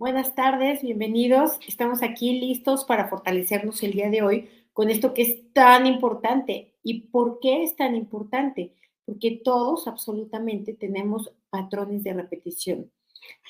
Buenas 0.00 0.34
tardes, 0.34 0.80
bienvenidos. 0.80 1.58
Estamos 1.68 2.02
aquí 2.02 2.40
listos 2.40 2.86
para 2.86 3.08
fortalecernos 3.08 3.82
el 3.82 3.92
día 3.92 4.08
de 4.08 4.22
hoy 4.22 4.48
con 4.72 4.88
esto 4.88 5.12
que 5.12 5.20
es 5.20 5.52
tan 5.52 5.86
importante. 5.86 6.72
¿Y 6.82 7.02
por 7.08 7.38
qué 7.38 7.64
es 7.64 7.76
tan 7.76 7.94
importante? 7.94 8.72
Porque 9.04 9.42
todos 9.44 9.86
absolutamente 9.86 10.72
tenemos 10.72 11.30
patrones 11.50 12.02
de 12.02 12.14
repetición. 12.14 12.90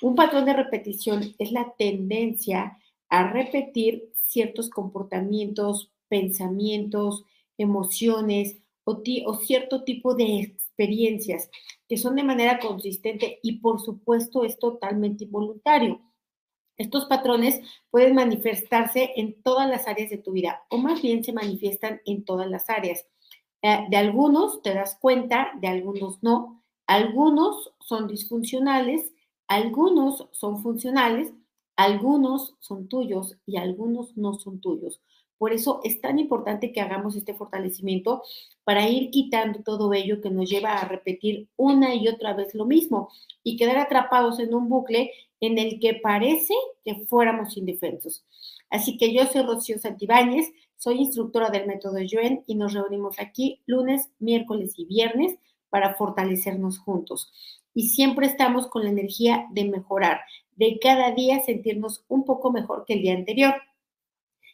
Un 0.03 0.17
patrón 0.17 0.45
de 0.45 0.55
repetición 0.55 1.37
es 1.39 1.53
la 1.53 1.73
tendencia 1.79 2.79
a 3.09 3.31
repetir 3.31 4.11
ciertos 4.17 4.71
comportamientos, 4.71 5.93
pensamientos, 6.09 7.23
emociones 7.59 8.57
o, 8.83 9.01
o 9.27 9.35
cierto 9.35 9.85
tipo 9.85 10.17
de 10.17 10.41
experiencias 10.41 11.49
que 11.89 11.97
son 11.97 12.17
de 12.17 12.25
manera 12.25 12.59
consistente 12.59 13.39
y 13.41 13.61
por 13.61 13.81
supuesto 13.81 14.43
es 14.43 14.59
totalmente 14.59 15.23
involuntario. 15.23 16.10
Estos 16.81 17.05
patrones 17.05 17.61
pueden 17.91 18.15
manifestarse 18.15 19.11
en 19.17 19.43
todas 19.43 19.69
las 19.69 19.87
áreas 19.87 20.09
de 20.09 20.17
tu 20.17 20.33
vida 20.33 20.63
o 20.71 20.79
más 20.79 21.03
bien 21.03 21.23
se 21.23 21.35
manifiestan 21.35 22.01
en 22.07 22.25
todas 22.25 22.49
las 22.49 22.71
áreas. 22.71 23.07
Eh, 23.61 23.85
de 23.91 23.99
algunos 23.99 24.63
te 24.63 24.73
das 24.73 24.97
cuenta, 24.99 25.51
de 25.61 25.69
algunos 25.69 26.23
no. 26.23 26.65
Algunos 26.87 27.75
son 27.81 28.07
disfuncionales, 28.07 29.13
algunos 29.47 30.27
son 30.33 30.63
funcionales, 30.63 31.35
algunos 31.77 32.57
son 32.61 32.89
tuyos 32.89 33.37
y 33.45 33.59
algunos 33.59 34.17
no 34.17 34.39
son 34.39 34.63
tuyos. 34.63 35.03
Por 35.41 35.55
eso 35.55 35.81
es 35.85 36.03
tan 36.03 36.19
importante 36.19 36.71
que 36.71 36.83
hagamos 36.83 37.17
este 37.17 37.33
fortalecimiento 37.33 38.23
para 38.63 38.87
ir 38.91 39.11
quitando 39.11 39.63
todo 39.63 39.95
ello 39.95 40.21
que 40.21 40.29
nos 40.29 40.51
lleva 40.51 40.75
a 40.75 40.85
repetir 40.87 41.49
una 41.57 41.95
y 41.95 42.09
otra 42.09 42.35
vez 42.35 42.55
lo 42.55 42.67
mismo 42.67 43.09
y 43.43 43.57
quedar 43.57 43.79
atrapados 43.79 44.39
en 44.39 44.53
un 44.53 44.69
bucle 44.69 45.13
en 45.41 45.57
el 45.57 45.81
que 45.81 45.95
parece 45.95 46.53
que 46.85 47.07
fuéramos 47.07 47.57
indefensos. 47.57 48.23
Así 48.69 48.99
que 48.99 49.15
yo 49.15 49.25
soy 49.29 49.41
Rocío 49.41 49.79
Santibáñez, 49.79 50.53
soy 50.77 50.99
instructora 50.99 51.49
del 51.49 51.67
método 51.67 51.99
Yuen 52.01 52.45
y 52.47 52.55
nos 52.57 52.75
reunimos 52.75 53.19
aquí 53.19 53.63
lunes, 53.65 54.11
miércoles 54.19 54.75
y 54.77 54.85
viernes 54.85 55.37
para 55.71 55.95
fortalecernos 55.95 56.79
juntos. 56.81 57.33
Y 57.73 57.89
siempre 57.89 58.27
estamos 58.27 58.67
con 58.67 58.85
la 58.85 58.91
energía 58.91 59.47
de 59.53 59.65
mejorar, 59.65 60.21
de 60.57 60.79
cada 60.79 61.13
día 61.13 61.41
sentirnos 61.41 62.05
un 62.09 62.27
poco 62.27 62.53
mejor 62.53 62.85
que 62.85 62.93
el 62.93 63.01
día 63.01 63.15
anterior. 63.15 63.55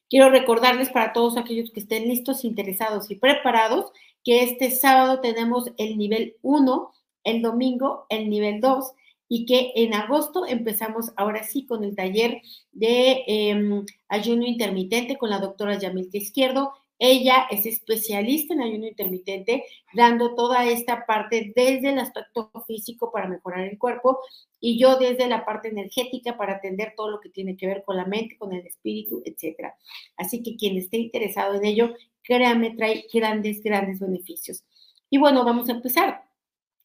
Quiero 0.09 0.31
recordarles 0.31 0.91
para 0.91 1.13
todos 1.13 1.37
aquellos 1.37 1.71
que 1.73 1.81
estén 1.81 2.09
listos, 2.09 2.45
interesados 2.45 3.11
y 3.11 3.17
preparados 3.17 3.93
que 4.25 4.43
este 4.43 4.71
sábado 4.71 5.21
tenemos 5.21 5.71
el 5.79 5.99
nivel 5.99 6.37
1, 6.43 6.93
el 7.25 7.43
domingo 7.43 8.07
el 8.09 8.31
nivel 8.31 8.61
2 8.61 8.93
y 9.29 9.47
que 9.47 9.73
en 9.75 9.95
agosto 9.95 10.47
empezamos 10.47 11.13
ahora 11.17 11.43
sí 11.43 11.67
con 11.67 11.85
el 11.85 11.97
taller 11.97 12.41
de 12.73 13.25
em, 13.27 13.85
ayuno 14.09 14.47
intermitente 14.47 15.17
con 15.17 15.31
la 15.31 15.41
doctora 15.41 15.79
Yamilka 15.79 16.19
Izquierdo 16.19 16.73
ella 16.99 17.47
es 17.51 17.67
especialista 17.67 18.55
en 18.55 18.63
ayuno 18.63 18.87
intermitente, 18.87 19.65
dando 19.93 20.35
toda 20.35 20.65
esta 20.67 21.05
parte 21.05 21.53
desde 21.55 21.91
el 21.91 21.99
aspecto 21.99 22.51
físico 22.67 23.13
para 23.13 23.29
mejorar 23.29 23.67
el 23.67 23.79
cuerpo 23.79 24.19
y 24.61 24.79
yo 24.79 24.97
desde 24.97 25.29
la 25.29 25.45
parte 25.45 25.69
energética 25.69 26.39
para 26.39 26.55
atender 26.55 26.95
todo 26.97 27.11
lo 27.11 27.21
que 27.21 27.29
tiene 27.29 27.57
que 27.57 27.67
ver 27.67 27.85
con 27.85 27.97
la 27.97 28.07
mente, 28.07 28.39
con 28.39 28.53
el 28.53 28.67
espíritu, 28.67 29.23
etc. 29.25 29.73
Así 30.17 30.43
que 30.43 30.57
quien 30.57 30.77
esté 30.79 30.97
interesado 30.99 31.55
en 31.55 31.65
ello, 31.67 31.95
créame, 32.23 32.75
trae 32.77 33.07
grandes, 33.13 33.63
grandes 33.63 34.01
beneficios. 34.01 34.65
Y 35.11 35.19
bueno, 35.19 35.45
vamos 35.45 35.69
a 35.69 35.73
empezar. 35.73 36.25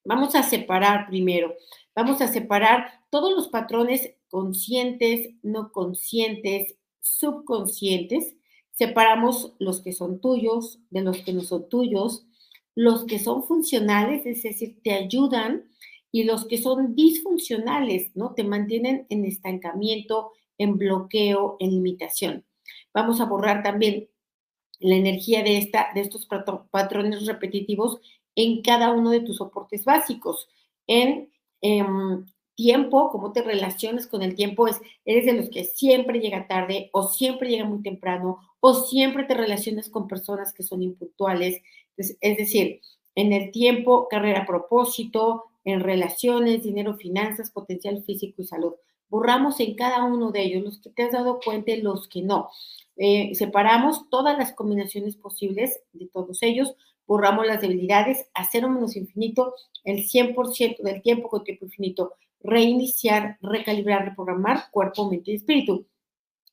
Vamos 0.03 0.33
a 0.33 0.41
separar 0.41 1.07
primero, 1.07 1.53
vamos 1.95 2.21
a 2.21 2.27
separar 2.27 2.91
todos 3.11 3.33
los 3.35 3.49
patrones 3.49 4.15
conscientes, 4.29 5.35
no 5.43 5.71
conscientes, 5.71 6.75
subconscientes 7.01 8.35
Separamos 8.81 9.53
los 9.59 9.83
que 9.83 9.93
son 9.93 10.19
tuyos 10.21 10.79
de 10.89 11.03
los 11.03 11.19
que 11.19 11.33
no 11.33 11.41
son 11.41 11.69
tuyos, 11.69 12.25
los 12.73 13.05
que 13.05 13.19
son 13.19 13.43
funcionales, 13.43 14.25
es 14.25 14.41
decir, 14.41 14.81
te 14.81 14.93
ayudan, 14.93 15.69
y 16.11 16.23
los 16.23 16.45
que 16.45 16.57
son 16.57 16.95
disfuncionales, 16.95 18.09
¿no? 18.15 18.33
Te 18.33 18.43
mantienen 18.43 19.05
en 19.09 19.23
estancamiento, 19.25 20.31
en 20.57 20.79
bloqueo, 20.79 21.57
en 21.59 21.69
limitación. 21.69 22.43
Vamos 22.91 23.21
a 23.21 23.25
borrar 23.25 23.61
también 23.61 24.09
la 24.79 24.95
energía 24.95 25.43
de, 25.43 25.59
esta, 25.59 25.89
de 25.93 26.01
estos 26.01 26.25
patrones 26.25 27.27
repetitivos 27.27 27.99
en 28.33 28.63
cada 28.63 28.89
uno 28.89 29.11
de 29.11 29.19
tus 29.19 29.37
soportes 29.37 29.85
básicos, 29.85 30.49
en 30.87 31.31
em, 31.61 32.25
tiempo, 32.55 33.11
cómo 33.11 33.31
te 33.31 33.43
relacionas 33.43 34.07
con 34.07 34.23
el 34.23 34.33
tiempo, 34.33 34.67
es, 34.67 34.81
eres 35.05 35.27
de 35.27 35.33
los 35.33 35.51
que 35.51 35.65
siempre 35.65 36.19
llega 36.19 36.47
tarde 36.47 36.89
o 36.93 37.03
siempre 37.03 37.47
llega 37.47 37.65
muy 37.65 37.83
temprano 37.83 38.39
o 38.61 38.73
siempre 38.73 39.25
te 39.25 39.33
relacionas 39.33 39.89
con 39.89 40.07
personas 40.07 40.53
que 40.53 40.63
son 40.63 40.81
impuntuales. 40.81 41.61
Es, 41.97 42.37
decir, 42.37 42.79
en 43.15 43.33
el 43.33 43.51
tiempo, 43.51 44.07
carrera, 44.07 44.45
propósito, 44.45 45.45
en 45.65 45.81
relaciones, 45.81 46.63
dinero, 46.63 46.95
finanzas, 46.95 47.51
potencial 47.51 48.01
físico 48.03 48.41
y 48.41 48.45
salud. 48.45 48.73
Borramos 49.09 49.59
en 49.59 49.75
cada 49.75 50.05
uno 50.05 50.31
de 50.31 50.43
ellos 50.43 50.63
los 50.63 50.79
que 50.79 50.89
te 50.89 51.03
has 51.03 51.11
dado 51.11 51.39
cuenta 51.43 51.71
y 51.71 51.81
los 51.81 52.07
que 52.07 52.21
no. 52.21 52.49
Eh, 52.95 53.35
separamos 53.35 54.09
todas 54.09 54.37
las 54.37 54.53
combinaciones 54.53 55.17
posibles 55.17 55.81
de 55.91 56.07
todos 56.07 56.41
ellos, 56.43 56.73
borramos 57.05 57.45
las 57.45 57.61
debilidades 57.61 58.27
a 58.33 58.47
cero 58.49 58.69
menos 58.69 58.95
infinito, 58.95 59.53
el 59.83 60.07
100% 60.07 60.81
del 60.81 61.01
tiempo 61.01 61.27
con 61.27 61.43
tiempo 61.43 61.65
infinito 61.65 62.13
reiniciar, 62.43 63.37
recalibrar, 63.41 64.05
reprogramar 64.05 64.71
cuerpo, 64.71 65.09
mente 65.09 65.31
y 65.31 65.35
espíritu. 65.35 65.85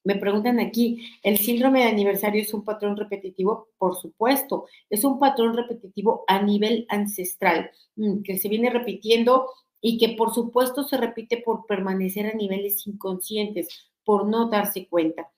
Me 0.04 0.16
preguntan 0.16 0.60
aquí, 0.60 1.06
¿el 1.22 1.38
síndrome 1.38 1.80
de 1.80 1.90
aniversario 1.90 2.40
es 2.40 2.54
un 2.54 2.64
patrón 2.64 2.96
repetitivo? 2.96 3.68
Por 3.78 3.96
supuesto, 3.96 4.66
es 4.88 5.04
un 5.04 5.18
patrón 5.18 5.54
repetitivo 5.54 6.24
a 6.26 6.40
nivel 6.42 6.86
ancestral, 6.88 7.70
mm, 7.96 8.22
que 8.22 8.38
se 8.38 8.48
viene 8.48 8.70
repitiendo 8.70 9.50
y 9.80 9.98
que 9.98 10.16
por 10.16 10.34
supuesto 10.34 10.84
se 10.84 10.96
repite 10.96 11.38
por 11.38 11.66
permanecer 11.66 12.26
a 12.26 12.34
niveles 12.34 12.86
inconscientes, 12.86 13.68
por 14.04 14.26
no 14.26 14.48
darse 14.48 14.88
cuenta. 14.88 15.30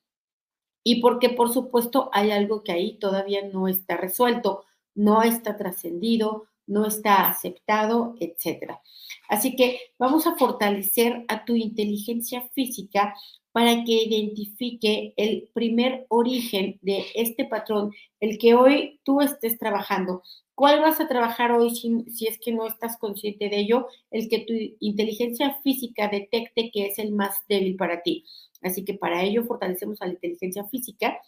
Y 0.84 1.00
porque 1.03 1.31
por 1.31 1.53
supuesto 1.53 2.10
hay 2.12 2.31
algo 2.31 2.62
que 2.62 2.72
ahí 2.72 2.99
todavía 2.99 3.47
no 3.47 3.69
está 3.69 3.97
resuelto, 3.97 4.65
no 4.94 5.22
está 5.22 5.56
trascendido, 5.56 6.47
no 6.66 6.87
está 6.87 7.26
aceptado, 7.26 8.15
etcétera. 8.20 8.81
Así 9.28 9.56
que 9.56 9.81
vamos 9.99 10.26
a 10.26 10.37
fortalecer 10.37 11.25
a 11.28 11.44
tu 11.44 11.56
inteligencia 11.56 12.49
física 12.54 13.15
para 13.53 13.84
que 13.84 14.05
identifique 14.05 15.12
el 15.16 15.49
primer 15.53 16.06
origen 16.09 16.78
de 16.83 17.06
este 17.15 17.44
patrón, 17.44 17.93
el 18.21 18.38
que 18.38 18.55
hoy 18.55 19.00
tú 19.03 19.21
estés 19.21 19.59
trabajando. 19.59 20.22
¿Cuál 20.55 20.81
vas 20.81 21.00
a 21.00 21.09
trabajar 21.09 21.53
hoy 21.53 21.71
si, 21.71 22.27
es 22.27 22.38
que 22.38 22.53
no 22.53 22.66
estás 22.66 22.99
consciente 22.99 23.49
de 23.49 23.61
ello? 23.61 23.88
El 24.11 24.28
que 24.28 24.41
tu 24.41 24.53
inteligencia 24.78 25.59
física 25.62 26.09
detecte 26.09 26.71
que 26.71 26.87
es 26.87 26.99
el 26.99 27.12
más 27.12 27.37
débil 27.49 27.77
para 27.77 28.03
ti. 28.03 28.25
Así 28.62 28.84
que 28.84 28.94
para 28.94 29.22
ello 29.22 29.44
fortalecemos 29.44 30.00
a 30.03 30.06
la 30.06 30.12
inteligencia 30.12 30.65
física 30.67 31.19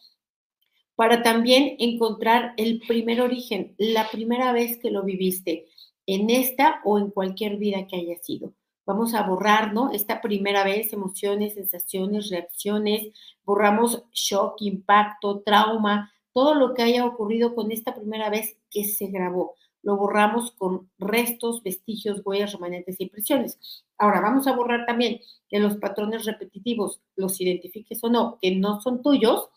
para 0.95 1.23
también 1.23 1.77
encontrar 1.79 2.53
el 2.59 2.81
primer 2.87 3.23
origen, 3.23 3.75
la 3.79 4.11
primera 4.11 4.53
vez 4.53 4.79
que 4.79 4.91
lo 4.91 5.03
viviste, 5.03 5.67
en 6.07 6.31
esta 6.31 6.81
o 6.85 6.99
en 6.99 7.11
cualquier 7.11 7.57
vida 7.57 7.87
que 7.87 7.97
haya 7.97 8.19
sido. 8.19 8.53
Vamos 8.85 9.15
a 9.15 9.23
borrar, 9.23 9.73
¿no? 9.73 9.93
Esta 9.93 10.21
primera 10.21 10.65
vez, 10.65 10.93
emociones, 10.93 11.55
sensaciones, 11.55 12.31
reacciones, 12.31 13.13
borramos 13.45 14.03
shock, 14.13 14.57
impacto, 14.61 15.41
trauma, 15.41 16.13
todo 16.33 16.55
lo 16.55 16.75
que 16.75 16.83
haya 16.83 17.05
ocurrido 17.07 17.55
con 17.55 17.71
esta 17.71 17.95
primera 17.95 18.31
vez 18.31 18.57
que 18.71 18.85
se 18.85 19.07
grabó. 19.07 19.55
Lo 19.83 19.97
borramos 19.97 20.53
con 20.53 20.91
restos, 20.99 21.63
vestigios, 21.63 22.23
huellas, 22.25 22.53
remanentes 22.53 22.99
e 22.99 23.05
impresiones. 23.05 23.59
Ahora, 23.99 24.21
vamos 24.21 24.47
a 24.47 24.57
borrar 24.57 24.87
también 24.87 25.21
de 25.51 25.59
los 25.59 25.77
patrones 25.77 26.25
repetitivos, 26.25 27.01
los 27.17 27.41
identifiques 27.41 28.03
o 28.03 28.09
no, 28.09 28.39
que 28.41 28.55
no 28.57 28.81
son 28.81 29.03
tuyos, 29.03 29.49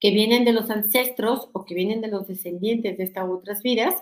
que 0.00 0.10
vienen 0.10 0.44
de 0.44 0.52
los 0.52 0.68
ancestros 0.70 1.48
o 1.52 1.64
que 1.64 1.74
vienen 1.74 2.00
de 2.00 2.08
los 2.08 2.26
descendientes 2.26 2.98
de 2.98 3.04
estas 3.04 3.28
otras 3.28 3.62
vidas, 3.62 3.94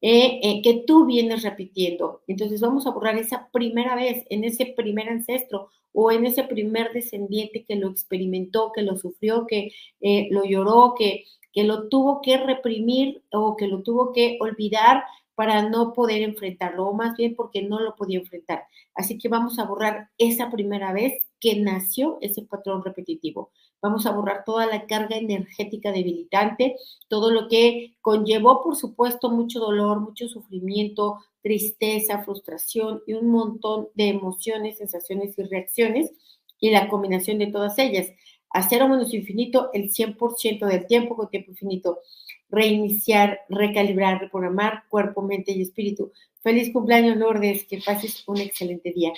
eh, 0.00 0.40
eh, 0.42 0.62
que 0.62 0.84
tú 0.86 1.06
vienes 1.06 1.42
repitiendo. 1.42 2.22
Entonces 2.26 2.60
vamos 2.60 2.86
a 2.86 2.90
borrar 2.90 3.18
esa 3.18 3.48
primera 3.50 3.96
vez, 3.96 4.24
en 4.30 4.44
ese 4.44 4.66
primer 4.66 5.08
ancestro 5.08 5.70
o 5.92 6.12
en 6.12 6.26
ese 6.26 6.44
primer 6.44 6.92
descendiente 6.92 7.64
que 7.64 7.76
lo 7.76 7.88
experimentó, 7.88 8.72
que 8.72 8.82
lo 8.82 8.96
sufrió, 8.96 9.46
que 9.46 9.72
eh, 10.00 10.28
lo 10.30 10.44
lloró, 10.44 10.94
que, 10.96 11.24
que 11.52 11.64
lo 11.64 11.88
tuvo 11.88 12.20
que 12.22 12.36
reprimir 12.36 13.22
o 13.32 13.56
que 13.56 13.66
lo 13.66 13.82
tuvo 13.82 14.12
que 14.12 14.38
olvidar 14.40 15.04
para 15.34 15.68
no 15.68 15.92
poder 15.92 16.22
enfrentarlo, 16.22 16.88
o 16.88 16.94
más 16.94 17.16
bien 17.16 17.36
porque 17.36 17.62
no 17.62 17.80
lo 17.80 17.94
podía 17.94 18.18
enfrentar. 18.18 18.64
Así 18.94 19.18
que 19.18 19.28
vamos 19.28 19.58
a 19.58 19.64
borrar 19.64 20.10
esa 20.18 20.50
primera 20.50 20.92
vez 20.92 21.28
que 21.40 21.60
nació 21.60 22.18
ese 22.20 22.42
patrón 22.42 22.82
repetitivo. 22.84 23.52
Vamos 23.80 24.06
a 24.06 24.10
borrar 24.10 24.44
toda 24.44 24.66
la 24.66 24.86
carga 24.86 25.16
energética 25.16 25.92
debilitante, 25.92 26.76
todo 27.06 27.30
lo 27.30 27.48
que 27.48 27.94
conllevó, 28.00 28.62
por 28.62 28.74
supuesto, 28.74 29.30
mucho 29.30 29.60
dolor, 29.60 30.00
mucho 30.00 30.28
sufrimiento, 30.28 31.18
tristeza, 31.42 32.24
frustración 32.24 33.02
y 33.06 33.14
un 33.14 33.30
montón 33.30 33.88
de 33.94 34.08
emociones, 34.08 34.78
sensaciones 34.78 35.38
y 35.38 35.44
reacciones. 35.44 36.12
y 36.60 36.70
la 36.70 36.88
combinación 36.88 37.38
de 37.38 37.46
todas 37.46 37.78
ellas. 37.78 38.08
A 38.50 38.68
cero 38.68 38.88
menos 38.88 39.14
infinito, 39.14 39.70
el 39.74 39.90
100% 39.92 40.66
del 40.66 40.86
tiempo 40.86 41.14
con 41.14 41.30
tiempo 41.30 41.52
infinito. 41.52 42.00
Reiniciar, 42.48 43.42
recalibrar, 43.48 44.20
reprogramar 44.20 44.82
cuerpo, 44.88 45.22
mente 45.22 45.52
y 45.52 45.62
espíritu. 45.62 46.10
Feliz 46.42 46.72
cumpleaños, 46.72 47.16
Lourdes, 47.16 47.64
que 47.64 47.78
pases 47.84 48.24
un 48.26 48.38
excelente 48.38 48.92
día. 48.92 49.12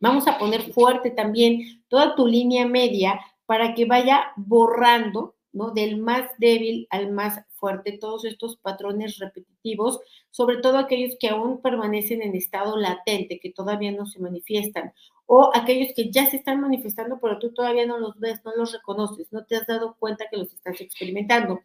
Vamos 0.00 0.26
a 0.26 0.38
poner 0.38 0.72
fuerte 0.72 1.10
también 1.10 1.84
toda 1.88 2.16
tu 2.16 2.26
línea 2.26 2.66
media 2.66 3.20
para 3.46 3.74
que 3.74 3.84
vaya 3.84 4.32
borrando, 4.36 5.34
¿no? 5.52 5.70
Del 5.70 5.96
más 5.96 6.30
débil 6.38 6.86
al 6.90 7.12
más 7.12 7.40
fuerte, 7.54 7.96
todos 7.98 8.24
estos 8.24 8.56
patrones 8.58 9.18
repetitivos, 9.18 10.00
sobre 10.30 10.58
todo 10.58 10.78
aquellos 10.78 11.16
que 11.18 11.30
aún 11.30 11.62
permanecen 11.62 12.22
en 12.22 12.34
estado 12.34 12.76
latente, 12.76 13.40
que 13.40 13.52
todavía 13.52 13.92
no 13.92 14.06
se 14.06 14.20
manifiestan, 14.20 14.92
o 15.26 15.50
aquellos 15.54 15.92
que 15.94 16.10
ya 16.10 16.26
se 16.30 16.36
están 16.36 16.60
manifestando, 16.60 17.18
pero 17.20 17.38
tú 17.38 17.52
todavía 17.52 17.86
no 17.86 17.98
los 17.98 18.18
ves, 18.18 18.40
no 18.44 18.54
los 18.54 18.72
reconoces, 18.72 19.32
no 19.32 19.44
te 19.44 19.56
has 19.56 19.66
dado 19.66 19.96
cuenta 19.98 20.26
que 20.30 20.36
los 20.36 20.52
estás 20.52 20.80
experimentando. 20.80 21.60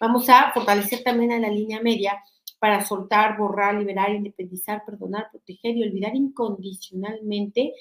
Vamos 0.00 0.28
a 0.28 0.52
fortalecer 0.52 1.02
también 1.02 1.32
a 1.32 1.38
la 1.38 1.48
línea 1.48 1.80
media 1.80 2.22
para 2.58 2.84
soltar, 2.84 3.38
borrar, 3.38 3.76
liberar, 3.76 4.10
independizar, 4.14 4.84
perdonar, 4.84 5.28
proteger 5.30 5.76
y 5.76 5.84
olvidar 5.84 6.14
incondicionalmente 6.14 7.74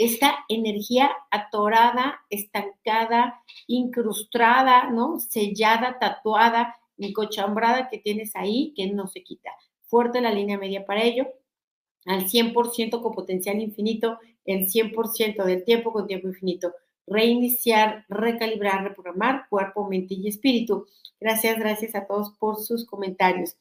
esta 0.00 0.46
energía 0.48 1.10
atorada, 1.30 2.22
estancada, 2.30 3.42
incrustada, 3.66 4.88
¿no? 4.88 5.20
Sellada, 5.20 5.98
tatuada, 5.98 6.74
encochambrada 6.96 7.90
que 7.90 7.98
tienes 7.98 8.34
ahí, 8.34 8.72
que 8.74 8.86
no 8.86 9.08
se 9.08 9.22
quita. 9.22 9.50
Fuerte 9.82 10.22
la 10.22 10.32
línea 10.32 10.56
media 10.56 10.86
para 10.86 11.02
ello, 11.02 11.28
al 12.06 12.26
100% 12.30 13.02
con 13.02 13.12
potencial 13.12 13.60
infinito, 13.60 14.18
el 14.46 14.68
100% 14.68 15.44
del 15.44 15.64
tiempo 15.64 15.92
con 15.92 16.06
tiempo 16.06 16.28
infinito. 16.28 16.72
Reiniciar, 17.06 18.06
recalibrar, 18.08 18.82
reprogramar 18.82 19.48
cuerpo, 19.50 19.86
mente 19.86 20.14
y 20.14 20.28
espíritu. 20.28 20.86
Gracias, 21.20 21.58
gracias 21.58 21.94
a 21.94 22.06
todos 22.06 22.30
por 22.38 22.56
sus 22.56 22.86
comentarios. 22.86 23.54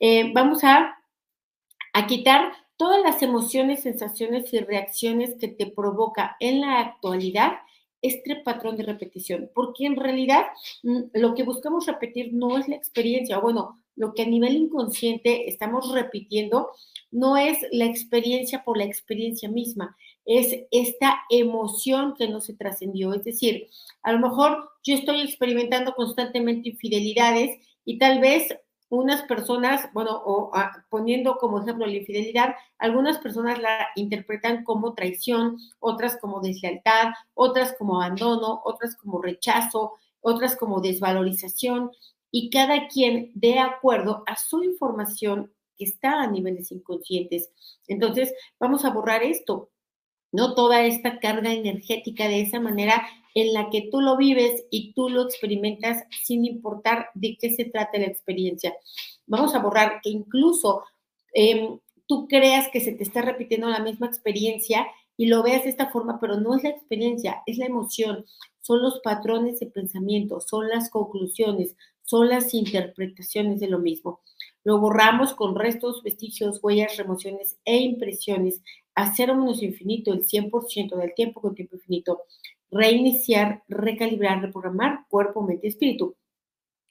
Eh, 0.00 0.32
vamos 0.32 0.64
a, 0.64 0.96
a 1.92 2.06
quitar 2.06 2.63
todas 2.76 3.02
las 3.02 3.22
emociones, 3.22 3.82
sensaciones 3.82 4.52
y 4.52 4.60
reacciones 4.60 5.36
que 5.38 5.48
te 5.48 5.66
provoca 5.66 6.36
en 6.40 6.60
la 6.60 6.80
actualidad 6.80 7.52
este 8.02 8.36
patrón 8.36 8.76
de 8.76 8.82
repetición, 8.82 9.50
porque 9.54 9.86
en 9.86 9.96
realidad 9.96 10.44
mm, 10.82 11.04
lo 11.14 11.34
que 11.34 11.42
buscamos 11.42 11.86
repetir 11.86 12.34
no 12.34 12.58
es 12.58 12.68
la 12.68 12.76
experiencia, 12.76 13.38
o 13.38 13.42
bueno, 13.42 13.80
lo 13.96 14.12
que 14.12 14.22
a 14.22 14.26
nivel 14.26 14.56
inconsciente 14.56 15.48
estamos 15.48 15.92
repitiendo 15.92 16.70
no 17.10 17.36
es 17.36 17.58
la 17.70 17.86
experiencia 17.86 18.64
por 18.64 18.76
la 18.76 18.84
experiencia 18.84 19.48
misma, 19.48 19.96
es 20.26 20.64
esta 20.70 21.20
emoción 21.30 22.14
que 22.18 22.28
no 22.28 22.40
se 22.40 22.54
trascendió. 22.54 23.14
Es 23.14 23.24
decir, 23.24 23.68
a 24.02 24.12
lo 24.12 24.18
mejor 24.18 24.70
yo 24.82 24.94
estoy 24.94 25.20
experimentando 25.20 25.94
constantemente 25.94 26.70
infidelidades 26.70 27.58
y 27.84 27.98
tal 27.98 28.20
vez 28.20 28.54
unas 28.88 29.22
personas, 29.22 29.88
bueno, 29.92 30.50
ah, 30.52 30.84
poniendo 30.88 31.36
como 31.36 31.60
ejemplo 31.60 31.86
la 31.86 31.94
infidelidad, 31.94 32.54
algunas 32.78 33.18
personas 33.18 33.58
la 33.58 33.88
interpretan 33.96 34.64
como 34.64 34.94
traición, 34.94 35.58
otras 35.80 36.16
como 36.20 36.40
deslealtad, 36.40 37.12
otras 37.34 37.74
como 37.78 38.00
abandono, 38.00 38.60
otras 38.64 38.96
como 38.96 39.20
rechazo, 39.20 39.94
otras 40.20 40.56
como 40.56 40.80
desvalorización, 40.80 41.90
y 42.30 42.50
cada 42.50 42.88
quien 42.88 43.30
de 43.34 43.58
acuerdo 43.60 44.24
a 44.26 44.36
su 44.36 44.64
información 44.64 45.52
que 45.76 45.84
está 45.84 46.22
a 46.22 46.26
niveles 46.26 46.72
inconscientes. 46.72 47.50
Entonces, 47.86 48.32
vamos 48.58 48.84
a 48.84 48.90
borrar 48.90 49.22
esto, 49.22 49.70
¿no? 50.32 50.54
Toda 50.54 50.82
esta 50.82 51.20
carga 51.20 51.52
energética 51.52 52.26
de 52.28 52.42
esa 52.42 52.58
manera 52.60 53.06
en 53.34 53.52
la 53.52 53.68
que 53.68 53.88
tú 53.90 54.00
lo 54.00 54.16
vives 54.16 54.64
y 54.70 54.92
tú 54.92 55.08
lo 55.08 55.22
experimentas 55.22 56.04
sin 56.22 56.44
importar 56.44 57.08
de 57.14 57.36
qué 57.38 57.50
se 57.50 57.64
trata 57.64 57.98
la 57.98 58.06
experiencia. 58.06 58.74
Vamos 59.26 59.54
a 59.54 59.58
borrar 59.58 60.00
que 60.02 60.10
incluso 60.10 60.84
em, 61.32 61.78
tú 62.06 62.28
creas 62.28 62.68
que 62.72 62.80
se 62.80 62.92
te 62.92 63.02
está 63.02 63.22
repitiendo 63.22 63.68
la 63.68 63.80
misma 63.80 64.06
experiencia 64.06 64.86
y 65.16 65.26
lo 65.26 65.42
veas 65.42 65.64
de 65.64 65.70
esta 65.70 65.90
forma, 65.90 66.20
pero 66.20 66.40
no 66.40 66.56
es 66.56 66.62
la 66.62 66.70
experiencia, 66.70 67.42
es 67.46 67.58
la 67.58 67.66
emoción, 67.66 68.24
son 68.60 68.82
los 68.82 69.00
patrones 69.00 69.60
de 69.60 69.66
pensamiento, 69.66 70.40
son 70.40 70.68
las 70.68 70.90
conclusiones, 70.90 71.76
son 72.02 72.28
las 72.28 72.54
interpretaciones 72.54 73.60
de 73.60 73.68
lo 73.68 73.78
mismo. 73.78 74.20
Lo 74.62 74.78
borramos 74.78 75.34
con 75.34 75.54
restos, 75.54 76.02
vestigios, 76.02 76.60
huellas, 76.62 76.96
remociones 76.96 77.58
e 77.64 77.76
impresiones 77.78 78.62
a 78.94 79.14
cero 79.14 79.34
menos 79.34 79.62
infinito, 79.62 80.12
el 80.12 80.24
100% 80.24 80.96
del 80.96 81.14
tiempo 81.14 81.40
con 81.40 81.54
tiempo 81.54 81.76
infinito 81.76 82.22
reiniciar, 82.74 83.62
recalibrar, 83.68 84.42
reprogramar 84.42 85.06
cuerpo, 85.08 85.42
mente, 85.42 85.68
espíritu. 85.68 86.16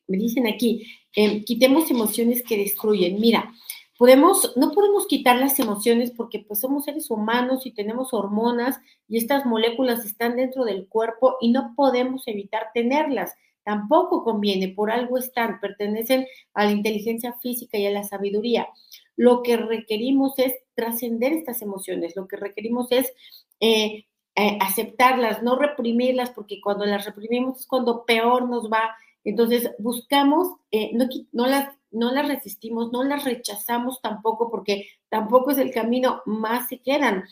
Me 0.08 0.18
dicen 0.18 0.48
aquí, 0.48 0.88
eh, 1.16 1.44
quitemos 1.44 1.92
emociones 1.92 2.42
que 2.42 2.58
destruyen. 2.58 3.20
Mira, 3.20 3.54
podemos, 3.98 4.54
no 4.56 4.72
podemos 4.72 5.08
quitar 5.08 5.38
las 5.38 5.60
emociones 5.60 6.12
porque 6.12 6.40
pues 6.40 6.62
somos 6.62 6.86
seres 6.86 7.12
humanos 7.12 7.66
y 7.66 7.74
tenemos 7.74 8.14
hormonas 8.14 8.80
y 9.08 9.18
estas 9.18 9.46
moléculas 9.46 10.06
están 10.06 10.38
dentro 10.38 10.64
del 10.64 10.88
cuerpo 10.88 11.36
y 11.42 11.52
no 11.52 11.74
podemos 11.76 12.28
evitar 12.28 12.68
tenerlas. 12.74 13.34
Tampoco 13.64 14.24
conviene, 14.24 14.70
por 14.70 14.92
algo 14.92 15.18
están, 15.18 15.60
pertenecen 15.60 16.28
a 16.54 16.66
la 16.66 16.72
inteligencia 16.72 17.34
física 17.42 17.78
y 17.78 17.86
a 17.86 17.92
la 17.92 18.04
sabiduría. 18.04 18.68
Lo 19.16 19.42
que 19.42 19.58
requerimos 19.58 20.38
es 20.38 20.54
trascender 20.76 21.34
estas 21.34 21.62
emociones, 21.62 22.16
lo 22.16 22.28
que 22.28 22.36
requerimos 22.36 22.92
es 22.92 23.14
eh, 23.60 24.06
eh, 24.36 24.58
aceptarlas, 24.62 25.44
no 25.44 25.56
reprimirlas, 25.56 26.32
porque 26.32 26.60
cuando 26.60 26.86
las 26.86 27.06
reprimimos 27.06 27.60
es 27.60 27.68
cuando 27.68 28.06
peor 28.06 28.50
nos 28.50 28.72
va. 28.72 28.96
Entonces, 29.24 29.72
buscamos, 29.78 30.56
eh, 30.72 30.92
no, 30.94 31.08
no, 31.32 31.48
las, 31.48 31.70
no 31.92 32.12
las 32.12 32.28
resistimos, 32.28 32.92
no 32.92 33.04
las 33.04 33.24
rechazamos 33.26 34.02
tampoco, 34.02 34.50
porque 34.50 34.88
tampoco 35.10 35.52
es 35.52 35.60
el 35.60 35.72
camino, 35.72 36.22
más 36.26 36.68
se 36.68 36.82
quedan. 36.82 37.26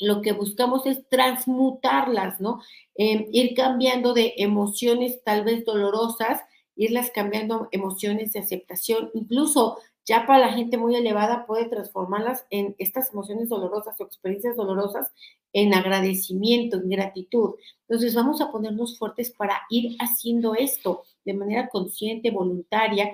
Lo 0.00 0.22
que 0.22 0.32
buscamos 0.32 0.86
es 0.86 1.08
transmutarlas, 1.08 2.40
¿no? 2.40 2.60
Em, 2.96 3.26
ir 3.32 3.54
cambiando 3.54 4.12
de 4.12 4.34
emociones 4.38 5.22
tal 5.22 5.44
vez 5.44 5.64
dolorosas, 5.64 6.40
irlas 6.74 7.10
cambiando 7.14 7.68
emociones 7.70 8.32
de 8.32 8.40
aceptación, 8.40 9.10
incluso 9.14 9.78
ya 10.06 10.26
para 10.26 10.38
la 10.38 10.52
gente 10.52 10.76
muy 10.76 10.94
elevada 10.96 11.46
puede 11.46 11.66
transformarlas 11.66 12.46
en 12.50 12.74
estas 12.78 13.12
emociones 13.12 13.48
dolorosas 13.48 13.98
o 14.00 14.04
experiencias 14.04 14.56
dolorosas 14.56 15.12
en 15.52 15.72
agradecimiento, 15.72 16.76
en 16.76 16.90
gratitud. 16.90 17.54
Entonces 17.88 18.14
vamos 18.14 18.40
a 18.40 18.50
ponernos 18.50 18.98
fuertes 18.98 19.30
para 19.30 19.62
ir 19.70 19.96
haciendo 20.00 20.54
esto 20.54 21.04
de 21.24 21.34
manera 21.34 21.68
consciente, 21.68 22.30
voluntaria, 22.30 23.12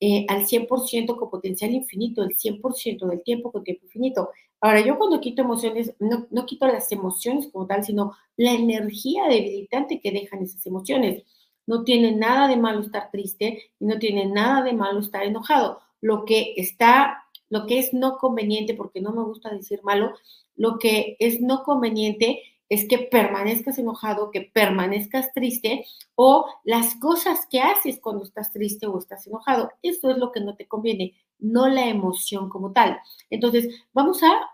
eh, 0.00 0.26
al 0.28 0.46
100% 0.46 1.16
con 1.16 1.30
potencial 1.30 1.72
infinito, 1.72 2.22
el 2.22 2.36
100% 2.36 3.06
del 3.06 3.22
tiempo 3.24 3.50
con 3.50 3.64
tiempo 3.64 3.86
infinito. 3.86 4.30
Ahora, 4.60 4.80
yo 4.80 4.96
cuando 4.96 5.20
quito 5.20 5.42
emociones, 5.42 5.94
no, 5.98 6.26
no 6.30 6.46
quito 6.46 6.66
las 6.66 6.90
emociones 6.92 7.48
como 7.52 7.66
tal, 7.66 7.84
sino 7.84 8.12
la 8.36 8.52
energía 8.52 9.24
debilitante 9.28 10.00
que 10.00 10.12
dejan 10.12 10.42
esas 10.42 10.64
emociones. 10.66 11.24
No 11.66 11.84
tiene 11.84 12.12
nada 12.12 12.48
de 12.48 12.56
malo 12.56 12.80
estar 12.80 13.10
triste 13.10 13.70
y 13.78 13.86
no 13.86 13.98
tiene 13.98 14.26
nada 14.26 14.62
de 14.62 14.72
malo 14.72 15.00
estar 15.00 15.24
enojado. 15.24 15.80
Lo 16.00 16.24
que 16.24 16.54
está, 16.56 17.24
lo 17.48 17.66
que 17.66 17.78
es 17.78 17.92
no 17.92 18.18
conveniente, 18.18 18.74
porque 18.74 19.00
no 19.00 19.12
me 19.12 19.22
gusta 19.22 19.50
decir 19.50 19.80
malo, 19.82 20.14
lo 20.56 20.78
que 20.78 21.16
es 21.18 21.40
no 21.40 21.62
conveniente 21.62 22.42
es 22.68 22.86
que 22.86 22.98
permanezcas 22.98 23.78
enojado, 23.78 24.30
que 24.30 24.42
permanezcas 24.42 25.32
triste 25.32 25.86
o 26.14 26.46
las 26.64 26.96
cosas 26.96 27.46
que 27.50 27.60
haces 27.60 27.98
cuando 28.00 28.24
estás 28.24 28.52
triste 28.52 28.86
o 28.86 28.98
estás 28.98 29.26
enojado. 29.26 29.70
Esto 29.82 30.10
es 30.10 30.18
lo 30.18 30.32
que 30.32 30.40
no 30.40 30.54
te 30.54 30.66
conviene, 30.66 31.14
no 31.38 31.68
la 31.68 31.88
emoción 31.88 32.48
como 32.48 32.72
tal. 32.72 32.98
Entonces, 33.30 33.68
vamos 33.92 34.22
a 34.22 34.50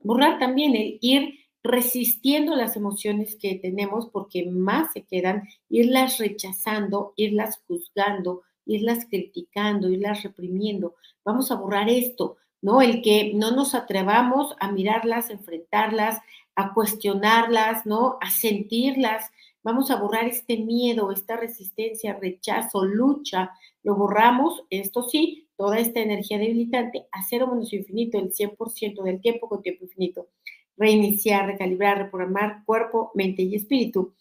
borrar 0.00 0.38
también 0.38 0.76
el 0.76 0.98
ir 1.00 1.38
resistiendo 1.62 2.54
las 2.54 2.76
emociones 2.76 3.36
que 3.36 3.56
tenemos 3.56 4.08
porque 4.10 4.46
más 4.46 4.92
se 4.92 5.04
quedan, 5.04 5.48
irlas 5.68 6.18
rechazando, 6.18 7.12
irlas 7.16 7.60
juzgando, 7.66 8.42
irlas 8.68 9.06
criticando, 9.06 9.88
irlas 9.88 10.22
reprimiendo. 10.22 10.94
Vamos 11.24 11.50
a 11.50 11.56
borrar 11.56 11.88
esto. 11.88 12.36
¿no? 12.60 12.82
El 12.82 13.02
que 13.02 13.32
no 13.34 13.50
nos 13.50 13.74
atrevamos 13.74 14.54
a 14.60 14.70
mirarlas, 14.72 15.30
enfrentarlas, 15.30 16.20
a 16.54 16.74
cuestionarlas, 16.74 17.86
¿no? 17.86 18.18
A 18.20 18.30
sentirlas. 18.30 19.30
Vamos 19.62 19.90
a 19.90 19.96
borrar 19.96 20.26
este 20.26 20.56
miedo, 20.56 21.12
esta 21.12 21.36
resistencia, 21.36 22.14
rechazo, 22.14 22.84
lucha. 22.84 23.52
Lo 23.82 23.94
borramos, 23.94 24.64
esto 24.70 25.02
sí, 25.04 25.48
toda 25.56 25.78
esta 25.78 26.00
energía 26.00 26.38
debilitante 26.38 27.06
a 27.12 27.22
cero 27.22 27.46
menos 27.46 27.72
infinito, 27.72 28.18
el 28.18 28.32
100% 28.32 29.02
del 29.02 29.20
tiempo 29.20 29.48
con 29.48 29.62
tiempo 29.62 29.84
infinito. 29.84 30.28
Reiniciar, 30.76 31.46
recalibrar, 31.46 31.98
reprogramar 31.98 32.64
cuerpo, 32.64 33.12
mente 33.14 33.42
y 33.42 33.54
espíritu. 33.54 34.14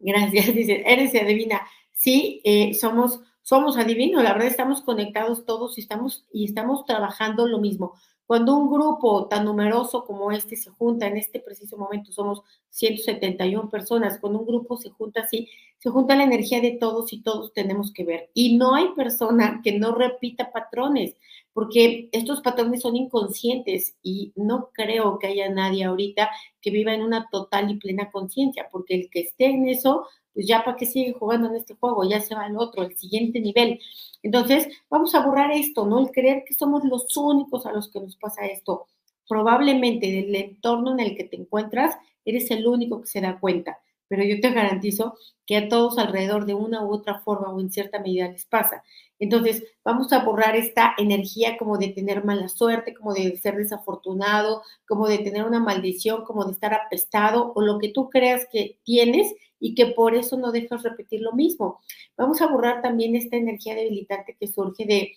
Gracias, 0.00 0.46
dice, 0.54 0.82
eres 0.86 1.14
adivina. 1.14 1.62
Sí, 1.92 2.40
eh, 2.44 2.74
somos 2.74 3.20
somos 3.48 3.78
adivinos, 3.78 4.22
la 4.22 4.34
verdad 4.34 4.48
estamos 4.48 4.82
conectados 4.82 5.46
todos 5.46 5.78
y 5.78 5.80
estamos, 5.80 6.26
y 6.30 6.44
estamos 6.44 6.84
trabajando 6.84 7.48
lo 7.48 7.58
mismo. 7.58 7.94
Cuando 8.26 8.54
un 8.54 8.70
grupo 8.70 9.26
tan 9.26 9.46
numeroso 9.46 10.04
como 10.04 10.30
este 10.32 10.54
se 10.54 10.68
junta, 10.68 11.06
en 11.06 11.16
este 11.16 11.40
preciso 11.40 11.78
momento 11.78 12.12
somos 12.12 12.42
171 12.68 13.70
personas, 13.70 14.18
cuando 14.20 14.40
un 14.40 14.46
grupo 14.46 14.76
se 14.76 14.90
junta 14.90 15.22
así, 15.22 15.48
se 15.78 15.88
junta 15.88 16.14
la 16.14 16.24
energía 16.24 16.60
de 16.60 16.72
todos 16.72 17.10
y 17.14 17.22
todos 17.22 17.54
tenemos 17.54 17.90
que 17.90 18.04
ver. 18.04 18.28
Y 18.34 18.58
no 18.58 18.74
hay 18.74 18.88
persona 18.94 19.60
que 19.64 19.78
no 19.78 19.94
repita 19.94 20.52
patrones, 20.52 21.14
porque 21.54 22.10
estos 22.12 22.42
patrones 22.42 22.82
son 22.82 22.96
inconscientes 22.96 23.96
y 24.02 24.34
no 24.36 24.68
creo 24.74 25.18
que 25.18 25.28
haya 25.28 25.48
nadie 25.48 25.84
ahorita 25.84 26.28
que 26.60 26.70
viva 26.70 26.92
en 26.92 27.00
una 27.00 27.30
total 27.30 27.70
y 27.70 27.78
plena 27.78 28.10
conciencia, 28.10 28.68
porque 28.70 28.94
el 28.94 29.08
que 29.08 29.20
esté 29.20 29.46
en 29.46 29.68
eso 29.68 30.06
pues 30.38 30.46
ya 30.46 30.62
para 30.62 30.76
qué 30.76 30.86
sigue 30.86 31.14
jugando 31.14 31.48
en 31.48 31.56
este 31.56 31.74
juego, 31.74 32.08
ya 32.08 32.20
se 32.20 32.32
va 32.32 32.44
al 32.44 32.56
otro, 32.56 32.82
al 32.82 32.96
siguiente 32.96 33.40
nivel. 33.40 33.80
Entonces, 34.22 34.68
vamos 34.88 35.12
a 35.16 35.26
borrar 35.26 35.50
esto, 35.50 35.84
¿no? 35.84 35.98
El 35.98 36.12
creer 36.12 36.44
que 36.46 36.54
somos 36.54 36.84
los 36.84 37.16
únicos 37.16 37.66
a 37.66 37.72
los 37.72 37.90
que 37.90 37.98
nos 37.98 38.14
pasa 38.14 38.46
esto. 38.46 38.86
Probablemente 39.28 40.06
del 40.06 40.32
entorno 40.36 40.92
en 40.92 41.00
el 41.00 41.16
que 41.16 41.24
te 41.24 41.34
encuentras, 41.34 41.96
eres 42.24 42.52
el 42.52 42.68
único 42.68 43.00
que 43.00 43.08
se 43.08 43.20
da 43.20 43.40
cuenta, 43.40 43.80
pero 44.08 44.24
yo 44.24 44.40
te 44.40 44.50
garantizo 44.50 45.16
que 45.46 45.56
a 45.56 45.68
todos 45.68 45.98
alrededor 45.98 46.46
de 46.46 46.54
una 46.54 46.84
u 46.84 46.92
otra 46.92 47.20
forma 47.20 47.50
o 47.50 47.60
en 47.60 47.70
cierta 47.70 48.00
medida 48.00 48.28
les 48.28 48.44
pasa. 48.46 48.82
Entonces, 49.18 49.64
vamos 49.84 50.12
a 50.12 50.24
borrar 50.24 50.56
esta 50.56 50.94
energía 50.98 51.56
como 51.56 51.78
de 51.78 51.88
tener 51.88 52.24
mala 52.24 52.48
suerte, 52.48 52.94
como 52.94 53.14
de 53.14 53.36
ser 53.36 53.56
desafortunado, 53.56 54.62
como 54.86 55.08
de 55.08 55.18
tener 55.18 55.44
una 55.44 55.60
maldición, 55.60 56.24
como 56.24 56.44
de 56.44 56.52
estar 56.52 56.74
apestado 56.74 57.52
o 57.54 57.62
lo 57.62 57.78
que 57.78 57.90
tú 57.90 58.10
creas 58.10 58.46
que 58.52 58.78
tienes 58.84 59.34
y 59.58 59.74
que 59.74 59.86
por 59.86 60.14
eso 60.14 60.36
no 60.36 60.52
dejas 60.52 60.82
repetir 60.82 61.20
lo 61.20 61.32
mismo. 61.32 61.80
Vamos 62.16 62.40
a 62.40 62.46
borrar 62.46 62.82
también 62.82 63.16
esta 63.16 63.36
energía 63.36 63.74
debilitante 63.74 64.36
que 64.38 64.46
surge 64.46 64.84
de 64.84 65.12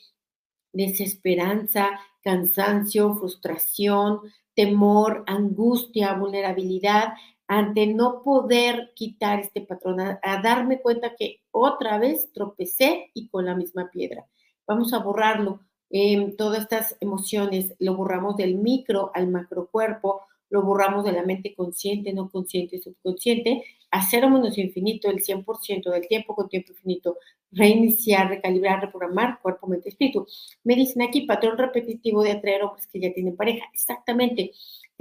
desesperanza, 0.73 1.99
cansancio, 2.23 3.13
frustración, 3.15 4.21
temor, 4.55 5.23
angustia, 5.27 6.13
vulnerabilidad 6.13 7.13
ante 7.51 7.85
no 7.85 8.23
poder 8.23 8.93
quitar 8.95 9.41
este 9.41 9.59
patrón, 9.59 9.99
a, 9.99 10.41
darme 10.41 10.79
cuenta 10.79 11.17
que 11.17 11.41
otra 11.51 11.99
vez 11.99 12.31
tropecé 12.31 13.11
y 13.13 13.27
con 13.27 13.45
la 13.45 13.55
misma 13.55 13.89
piedra. 13.91 14.25
Vamos 14.65 14.93
a 14.93 14.99
borrarlo. 14.99 15.59
Eh, 15.89 16.33
todas 16.37 16.61
estas 16.61 16.95
emociones 17.01 17.75
lo 17.79 17.97
borramos 17.97 18.37
del 18.37 18.55
micro 18.55 19.11
al 19.13 19.27
macro 19.27 19.67
cuerpo, 19.69 20.21
lo 20.49 20.61
borramos 20.61 21.03
de 21.03 21.11
la 21.11 21.23
mente 21.23 21.53
consciente, 21.53 22.13
no 22.13 22.29
consciente, 22.29 22.79
subconsciente, 22.79 23.65
a 23.91 24.01
menos 24.29 24.57
infinito, 24.57 25.09
el 25.09 25.21
100% 25.21 25.91
del 25.91 26.07
tiempo 26.07 26.33
con 26.33 26.47
tiempo 26.47 26.71
infinito, 26.71 27.17
reiniciar, 27.51 28.29
recalibrar, 28.29 28.79
reprogramar 28.79 29.41
cuerpo, 29.41 29.67
mente, 29.67 29.89
espíritu. 29.89 30.25
Me 30.63 30.75
dicen 30.75 31.01
aquí 31.01 31.23
patrón 31.23 31.57
repetitivo 31.57 32.23
de 32.23 32.31
atraer 32.31 32.63
hombres 32.63 32.87
que 32.87 33.01
ya 33.01 33.13
tienen 33.13 33.35
pareja. 33.35 33.65
Exactamente, 33.73 34.51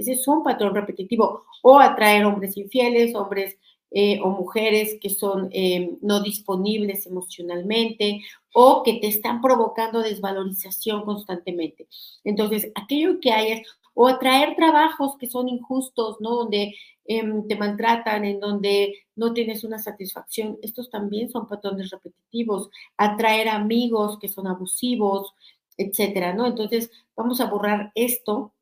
ese 0.01 0.13
es 0.13 0.27
un 0.27 0.43
patrón 0.43 0.75
repetitivo. 0.75 1.43
O 1.61 1.79
atraer 1.79 2.25
hombres 2.25 2.57
infieles, 2.57 3.15
hombres 3.15 3.57
eh, 3.91 4.19
o 4.21 4.29
mujeres 4.29 4.97
que 5.01 5.09
son 5.09 5.49
eh, 5.51 5.97
no 6.01 6.21
disponibles 6.21 7.05
emocionalmente 7.07 8.21
o 8.53 8.83
que 8.83 8.93
te 9.01 9.07
están 9.07 9.41
provocando 9.41 10.01
desvalorización 10.01 11.03
constantemente. 11.03 11.87
Entonces, 12.23 12.71
aquello 12.75 13.19
que 13.19 13.31
hayas 13.31 13.61
o 13.93 14.07
atraer 14.07 14.55
trabajos 14.55 15.17
que 15.17 15.27
son 15.27 15.49
injustos, 15.49 16.17
¿no? 16.21 16.35
Donde 16.35 16.73
em, 17.05 17.45
te 17.47 17.55
maltratan, 17.57 18.23
en 18.25 18.39
donde 18.39 18.93
no 19.15 19.33
tienes 19.33 19.63
una 19.65 19.79
satisfacción. 19.79 20.57
Estos 20.61 20.89
también 20.89 21.29
son 21.29 21.47
patrones 21.47 21.89
repetitivos. 21.89 22.69
Atraer 22.97 23.49
amigos 23.49 24.17
que 24.19 24.29
son 24.29 24.47
abusivos, 24.47 25.33
etcétera, 25.77 26.33
¿no? 26.33 26.47
Entonces, 26.47 26.89
vamos 27.15 27.41
a 27.41 27.49
borrar 27.49 27.91
esto 27.95 28.53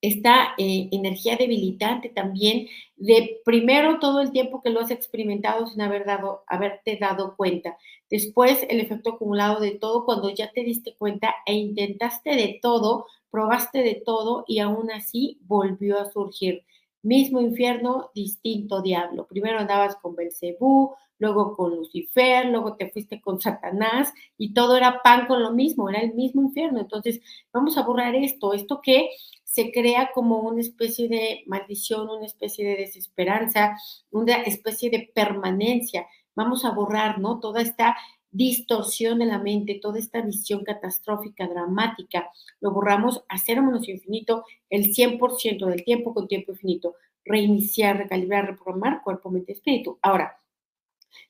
esta 0.00 0.54
eh, 0.58 0.88
energía 0.92 1.36
debilitante 1.36 2.08
también 2.08 2.68
de 2.96 3.40
primero 3.44 3.98
todo 3.98 4.20
el 4.20 4.30
tiempo 4.30 4.62
que 4.62 4.70
lo 4.70 4.80
has 4.80 4.90
experimentado 4.90 5.66
sin 5.66 5.80
haber 5.80 6.04
dado, 6.04 6.44
haberte 6.46 6.96
dado 7.00 7.36
cuenta. 7.36 7.76
Después 8.10 8.64
el 8.68 8.80
efecto 8.80 9.10
acumulado 9.10 9.60
de 9.60 9.72
todo 9.72 10.04
cuando 10.04 10.30
ya 10.30 10.50
te 10.52 10.62
diste 10.62 10.94
cuenta 10.96 11.34
e 11.46 11.54
intentaste 11.54 12.30
de 12.36 12.58
todo, 12.62 13.06
probaste 13.30 13.82
de 13.82 13.94
todo 13.94 14.44
y 14.46 14.60
aún 14.60 14.90
así 14.90 15.38
volvió 15.42 15.98
a 16.00 16.10
surgir. 16.10 16.64
Mismo 17.02 17.40
infierno, 17.40 18.10
distinto 18.14 18.82
diablo. 18.82 19.26
Primero 19.26 19.58
andabas 19.58 19.96
con 19.96 20.16
Belcebú, 20.16 20.94
luego 21.18 21.56
con 21.56 21.76
Lucifer, 21.76 22.46
luego 22.46 22.74
te 22.74 22.90
fuiste 22.90 23.20
con 23.20 23.40
Satanás 23.40 24.12
y 24.36 24.52
todo 24.52 24.76
era 24.76 25.02
pan 25.02 25.26
con 25.26 25.42
lo 25.42 25.52
mismo, 25.52 25.88
era 25.88 26.00
el 26.00 26.14
mismo 26.14 26.42
infierno. 26.42 26.80
Entonces, 26.80 27.20
vamos 27.52 27.76
a 27.76 27.82
borrar 27.82 28.14
esto, 28.14 28.52
esto 28.52 28.80
que 28.82 29.10
se 29.58 29.72
crea 29.72 30.12
como 30.14 30.38
una 30.38 30.60
especie 30.60 31.08
de 31.08 31.42
maldición, 31.48 32.08
una 32.08 32.26
especie 32.26 32.64
de 32.64 32.76
desesperanza, 32.76 33.76
una 34.12 34.34
especie 34.42 34.88
de 34.88 35.10
permanencia. 35.12 36.06
Vamos 36.36 36.64
a 36.64 36.70
borrar, 36.70 37.18
¿no? 37.18 37.40
Toda 37.40 37.60
esta 37.60 37.96
distorsión 38.30 39.18
de 39.18 39.26
la 39.26 39.40
mente, 39.40 39.80
toda 39.82 39.98
esta 39.98 40.20
visión 40.20 40.62
catastrófica, 40.62 41.48
dramática, 41.48 42.30
lo 42.60 42.70
borramos 42.70 43.24
a 43.28 43.36
cero 43.36 43.64
menos 43.64 43.88
infinito 43.88 44.44
el 44.70 44.94
100% 44.94 45.66
del 45.66 45.82
tiempo 45.82 46.14
con 46.14 46.28
tiempo 46.28 46.52
infinito. 46.52 46.94
Reiniciar, 47.24 47.96
recalibrar, 47.96 48.46
reprogramar 48.46 49.02
cuerpo, 49.02 49.28
mente, 49.28 49.54
espíritu. 49.54 49.98
Ahora, 50.02 50.40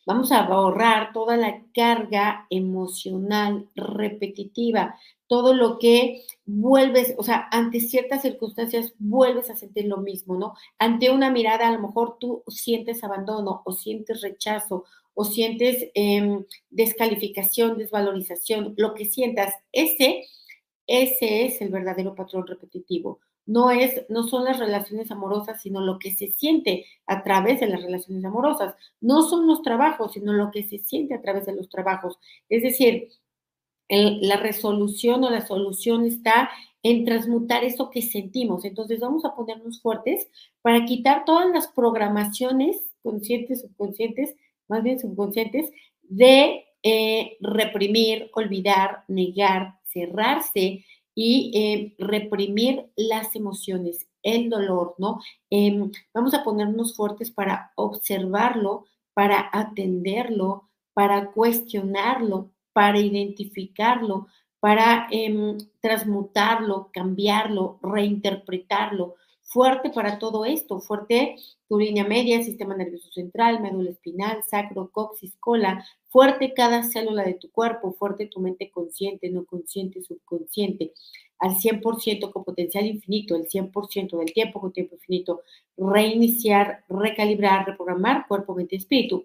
vamos 0.06 0.32
a 0.32 0.46
borrar 0.46 1.12
toda 1.12 1.36
la 1.36 1.62
carga 1.74 2.46
emocional 2.50 3.68
repetitiva, 3.74 4.96
todo 5.26 5.54
lo 5.54 5.78
que 5.78 6.22
vuelves, 6.46 7.14
o 7.18 7.22
sea, 7.22 7.48
ante 7.50 7.80
ciertas 7.80 8.22
circunstancias 8.22 8.94
vuelves 8.98 9.50
a 9.50 9.56
sentir 9.56 9.84
lo 9.86 9.98
mismo, 9.98 10.36
¿no? 10.36 10.54
Ante 10.78 11.10
una 11.10 11.30
mirada 11.30 11.68
a 11.68 11.72
lo 11.72 11.80
mejor 11.80 12.16
tú 12.18 12.42
sientes 12.48 13.04
abandono 13.04 13.62
o 13.64 13.72
sientes 13.72 14.22
rechazo 14.22 14.84
o 15.14 15.24
sientes 15.24 15.90
em, 15.94 16.44
descalificación, 16.70 17.76
desvalorización, 17.76 18.74
lo 18.76 18.94
que 18.94 19.04
sientas, 19.04 19.54
ese, 19.72 20.24
ese 20.86 21.44
es 21.46 21.60
el 21.60 21.70
verdadero 21.70 22.14
patrón 22.14 22.46
repetitivo. 22.46 23.20
No, 23.48 23.70
es, 23.70 24.04
no 24.10 24.24
son 24.24 24.44
las 24.44 24.58
relaciones 24.58 25.10
amorosas, 25.10 25.62
sino 25.62 25.80
lo 25.80 25.98
que 25.98 26.14
se 26.14 26.28
siente 26.28 26.84
a 27.06 27.22
través 27.22 27.60
de 27.60 27.66
las 27.66 27.82
relaciones 27.82 28.22
amorosas. 28.26 28.74
No 29.00 29.22
son 29.22 29.46
los 29.46 29.62
trabajos, 29.62 30.12
sino 30.12 30.34
lo 30.34 30.50
que 30.50 30.64
se 30.64 30.78
siente 30.78 31.14
a 31.14 31.22
través 31.22 31.46
de 31.46 31.56
los 31.56 31.70
trabajos. 31.70 32.18
Es 32.50 32.62
decir, 32.62 33.08
la 33.88 34.36
resolución 34.36 35.24
o 35.24 35.30
la 35.30 35.46
solución 35.46 36.04
está 36.04 36.50
en 36.82 37.06
transmutar 37.06 37.64
eso 37.64 37.88
que 37.88 38.02
sentimos. 38.02 38.66
Entonces 38.66 39.00
vamos 39.00 39.24
a 39.24 39.34
ponernos 39.34 39.80
fuertes 39.80 40.28
para 40.60 40.84
quitar 40.84 41.24
todas 41.24 41.48
las 41.48 41.68
programaciones 41.68 42.76
conscientes, 43.02 43.62
subconscientes, 43.62 44.36
más 44.68 44.82
bien 44.82 45.00
subconscientes, 45.00 45.70
de 46.02 46.66
eh, 46.82 47.38
reprimir, 47.40 48.30
olvidar, 48.34 49.04
negar, 49.08 49.78
cerrarse 49.84 50.84
y 51.20 51.50
eh, 51.52 51.94
reprimir 51.98 52.92
las 52.94 53.34
emociones, 53.34 54.06
el 54.22 54.48
dolor, 54.48 54.94
¿no? 54.98 55.18
Em, 55.50 55.90
vamos 56.14 56.32
a 56.32 56.44
ponernos 56.44 56.94
fuertes 56.94 57.32
para 57.32 57.72
observarlo, 57.74 58.84
para 59.14 59.50
atenderlo, 59.52 60.70
para 60.94 61.32
cuestionarlo, 61.32 62.52
para 62.72 63.00
identificarlo, 63.00 64.28
para 64.60 65.08
em, 65.10 65.58
transmutarlo, 65.80 66.90
cambiarlo, 66.92 67.80
reinterpretarlo. 67.82 69.16
Fuerte 69.50 69.88
para 69.88 70.18
todo 70.18 70.44
esto, 70.44 70.78
fuerte 70.78 71.36
tu 71.68 71.78
línea 71.78 72.04
media, 72.04 72.42
sistema 72.42 72.76
nervioso 72.76 73.10
central, 73.10 73.62
médula 73.62 73.88
espinal, 73.88 74.44
sacro, 74.44 74.90
coxis, 74.90 75.34
cola, 75.40 75.86
fuerte 76.08 76.52
cada 76.52 76.82
célula 76.82 77.24
de 77.24 77.32
tu 77.32 77.50
cuerpo, 77.50 77.94
fuerte 77.94 78.26
tu 78.26 78.40
mente 78.40 78.70
consciente, 78.70 79.30
no 79.30 79.46
consciente, 79.46 80.02
subconsciente, 80.02 80.92
al 81.38 81.56
100% 81.56 82.30
con 82.30 82.44
potencial 82.44 82.84
infinito, 82.84 83.36
el 83.36 83.48
100% 83.48 84.18
del 84.18 84.34
tiempo 84.34 84.60
con 84.60 84.70
tiempo 84.70 84.96
infinito, 84.96 85.40
reiniciar, 85.78 86.84
recalibrar, 86.86 87.66
reprogramar 87.66 88.26
cuerpo, 88.28 88.54
mente, 88.54 88.76
espíritu 88.76 89.24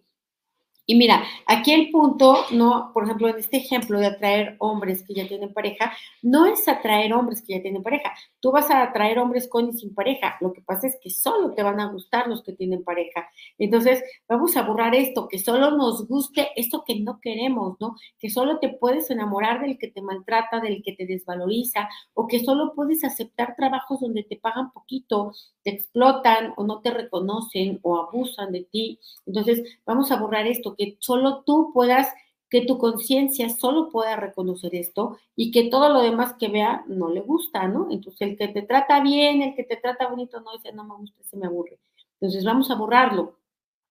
y 0.85 0.95
mira, 0.95 1.23
aquí 1.47 1.71
el 1.71 1.91
punto, 1.91 2.45
no, 2.51 2.91
por 2.93 3.05
ejemplo, 3.05 3.29
en 3.29 3.37
este 3.37 3.57
ejemplo 3.57 3.99
de 3.99 4.07
atraer 4.07 4.57
hombres 4.59 5.03
que 5.07 5.13
ya 5.13 5.25
tienen 5.25 5.53
pareja, 5.53 5.93
no 6.21 6.45
es 6.45 6.67
atraer 6.67 7.13
hombres 7.13 7.41
que 7.41 7.53
ya 7.55 7.61
tienen 7.61 7.81
pareja. 7.81 8.13
Tú 8.41 8.51
vas 8.51 8.69
a 8.69 8.83
atraer 8.83 9.17
hombres 9.19 9.47
con 9.47 9.69
y 9.69 9.73
sin 9.77 9.95
pareja. 9.95 10.35
Lo 10.41 10.51
que 10.51 10.61
pasa 10.61 10.87
es 10.87 10.97
que 11.01 11.09
solo 11.09 11.53
te 11.53 11.63
van 11.63 11.79
a 11.79 11.89
gustar 11.89 12.27
los 12.27 12.43
que 12.43 12.51
tienen 12.51 12.83
pareja. 12.83 13.29
Entonces, 13.57 14.03
vamos 14.27 14.57
a 14.57 14.63
borrar 14.63 14.93
esto, 14.93 15.29
que 15.29 15.39
solo 15.39 15.71
nos 15.71 16.05
guste 16.05 16.49
esto 16.57 16.83
que 16.85 16.99
no 16.99 17.21
queremos, 17.21 17.77
¿no? 17.79 17.95
Que 18.19 18.29
solo 18.29 18.59
te 18.59 18.67
puedes 18.67 19.09
enamorar 19.09 19.61
del 19.61 19.77
que 19.77 19.87
te 19.87 20.01
maltrata, 20.01 20.59
del 20.59 20.83
que 20.83 20.91
te 20.91 21.05
desvaloriza, 21.05 21.87
o 22.13 22.27
que 22.27 22.39
solo 22.39 22.73
puedes 22.75 23.05
aceptar 23.05 23.55
trabajos 23.55 24.01
donde 24.01 24.23
te 24.23 24.35
pagan 24.35 24.73
poquito, 24.73 25.31
te 25.63 25.71
explotan 25.71 26.53
o 26.57 26.65
no 26.65 26.81
te 26.81 26.91
reconocen 26.91 27.79
o 27.83 27.97
abusan 27.97 28.51
de 28.51 28.63
ti. 28.65 28.99
Entonces, 29.25 29.79
vamos 29.85 30.11
a 30.11 30.17
borrar 30.17 30.45
esto 30.45 30.72
que 30.75 30.97
solo 30.99 31.43
tú 31.45 31.71
puedas 31.73 32.07
que 32.53 32.61
tu 32.61 32.77
conciencia 32.77 33.49
solo 33.49 33.89
pueda 33.89 34.15
reconocer 34.15 34.75
esto 34.75 35.17
y 35.35 35.49
que 35.49 35.69
todo 35.71 35.89
lo 35.89 36.01
demás 36.01 36.35
que 36.39 36.49
vea 36.49 36.83
no 36.87 37.09
le 37.09 37.21
gusta, 37.21 37.67
¿no? 37.67 37.87
Entonces, 37.89 38.21
el 38.21 38.37
que 38.37 38.47
te 38.47 38.61
trata 38.61 39.01
bien, 39.01 39.41
el 39.41 39.55
que 39.55 39.63
te 39.63 39.75
trata 39.75 40.07
bonito, 40.07 40.39
no, 40.39 40.51
dice, 40.51 40.71
no 40.71 40.83
me 40.83 40.95
gusta, 40.95 41.23
se 41.23 41.35
me 41.35 41.47
aburre. 41.47 41.79
Entonces, 42.21 42.45
vamos 42.45 42.69
a 42.69 42.75
borrarlo, 42.75 43.39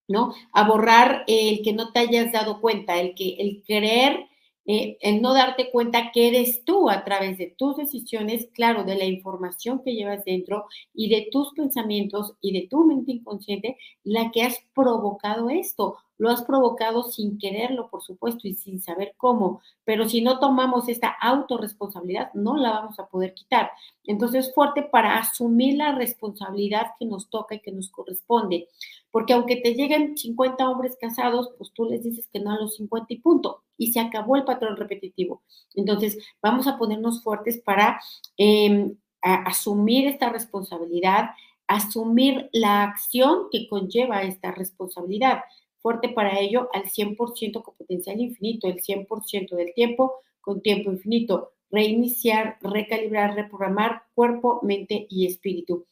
¿no? 0.06 0.32
A 0.52 0.68
borrar 0.68 1.24
el 1.26 1.62
que 1.62 1.72
no 1.72 1.90
te 1.92 1.98
hayas 1.98 2.30
dado 2.30 2.60
cuenta, 2.60 3.00
el 3.00 3.16
que, 3.16 3.34
el 3.40 3.64
creer 3.66 4.28
eh, 4.64 4.96
el 5.00 5.20
no 5.22 5.34
darte 5.34 5.70
cuenta 5.72 6.12
que 6.12 6.28
eres 6.28 6.64
tú 6.64 6.88
a 6.88 7.02
través 7.04 7.36
de 7.36 7.48
tus 7.58 7.76
decisiones, 7.76 8.48
claro, 8.54 8.84
de 8.84 8.94
la 8.94 9.04
información 9.06 9.82
que 9.82 9.94
llevas 9.94 10.24
dentro 10.24 10.66
y 10.94 11.08
de 11.08 11.28
tus 11.32 11.52
pensamientos 11.52 12.34
y 12.40 12.52
de 12.52 12.68
tu 12.68 12.84
mente 12.84 13.10
inconsciente, 13.12 13.76
la 14.04 14.30
que 14.30 14.42
has 14.42 14.58
provocado 14.72 15.50
esto. 15.50 15.96
Lo 16.22 16.30
has 16.30 16.42
provocado 16.42 17.02
sin 17.02 17.36
quererlo, 17.36 17.90
por 17.90 18.00
supuesto, 18.00 18.46
y 18.46 18.54
sin 18.54 18.80
saber 18.80 19.12
cómo, 19.16 19.60
pero 19.84 20.08
si 20.08 20.20
no 20.22 20.38
tomamos 20.38 20.88
esta 20.88 21.08
autorresponsabilidad, 21.08 22.32
no 22.34 22.56
la 22.56 22.70
vamos 22.70 23.00
a 23.00 23.08
poder 23.08 23.34
quitar. 23.34 23.72
Entonces, 24.04 24.54
fuerte 24.54 24.84
para 24.84 25.18
asumir 25.18 25.78
la 25.78 25.96
responsabilidad 25.96 26.92
que 26.96 27.06
nos 27.06 27.28
toca 27.28 27.56
y 27.56 27.60
que 27.60 27.72
nos 27.72 27.90
corresponde. 27.90 28.68
Porque 29.10 29.32
aunque 29.32 29.56
te 29.56 29.74
lleguen 29.74 30.16
50 30.16 30.70
hombres 30.70 30.96
casados, 31.00 31.50
pues 31.58 31.72
tú 31.72 31.86
les 31.86 32.04
dices 32.04 32.28
que 32.32 32.38
no 32.38 32.52
a 32.52 32.60
los 32.60 32.76
50 32.76 33.14
y 33.14 33.18
punto. 33.18 33.64
Y 33.76 33.92
se 33.92 33.98
acabó 33.98 34.36
el 34.36 34.44
patrón 34.44 34.76
repetitivo. 34.76 35.42
Entonces, 35.74 36.18
vamos 36.40 36.68
a 36.68 36.78
ponernos 36.78 37.24
fuertes 37.24 37.58
para 37.58 38.00
em, 38.36 38.96
asumir 39.22 40.06
esta 40.06 40.28
responsabilidad, 40.28 41.30
asumir 41.66 42.48
la 42.52 42.84
acción 42.84 43.48
que 43.50 43.66
conlleva 43.68 44.22
esta 44.22 44.52
responsabilidad 44.52 45.40
fuerte 45.82 46.08
para 46.08 46.38
ello 46.38 46.68
al 46.72 46.84
100% 46.84 47.62
con 47.62 47.74
potencial 47.74 48.20
infinito, 48.20 48.68
el 48.68 48.80
100% 48.80 49.56
del 49.56 49.74
tiempo 49.74 50.14
con 50.40 50.62
tiempo 50.62 50.90
infinito, 50.90 51.52
reiniciar, 51.70 52.58
recalibrar, 52.60 53.34
reprogramar 53.34 54.04
cuerpo, 54.14 54.60
mente 54.62 55.06
y 55.10 55.26
espíritu. 55.26 55.86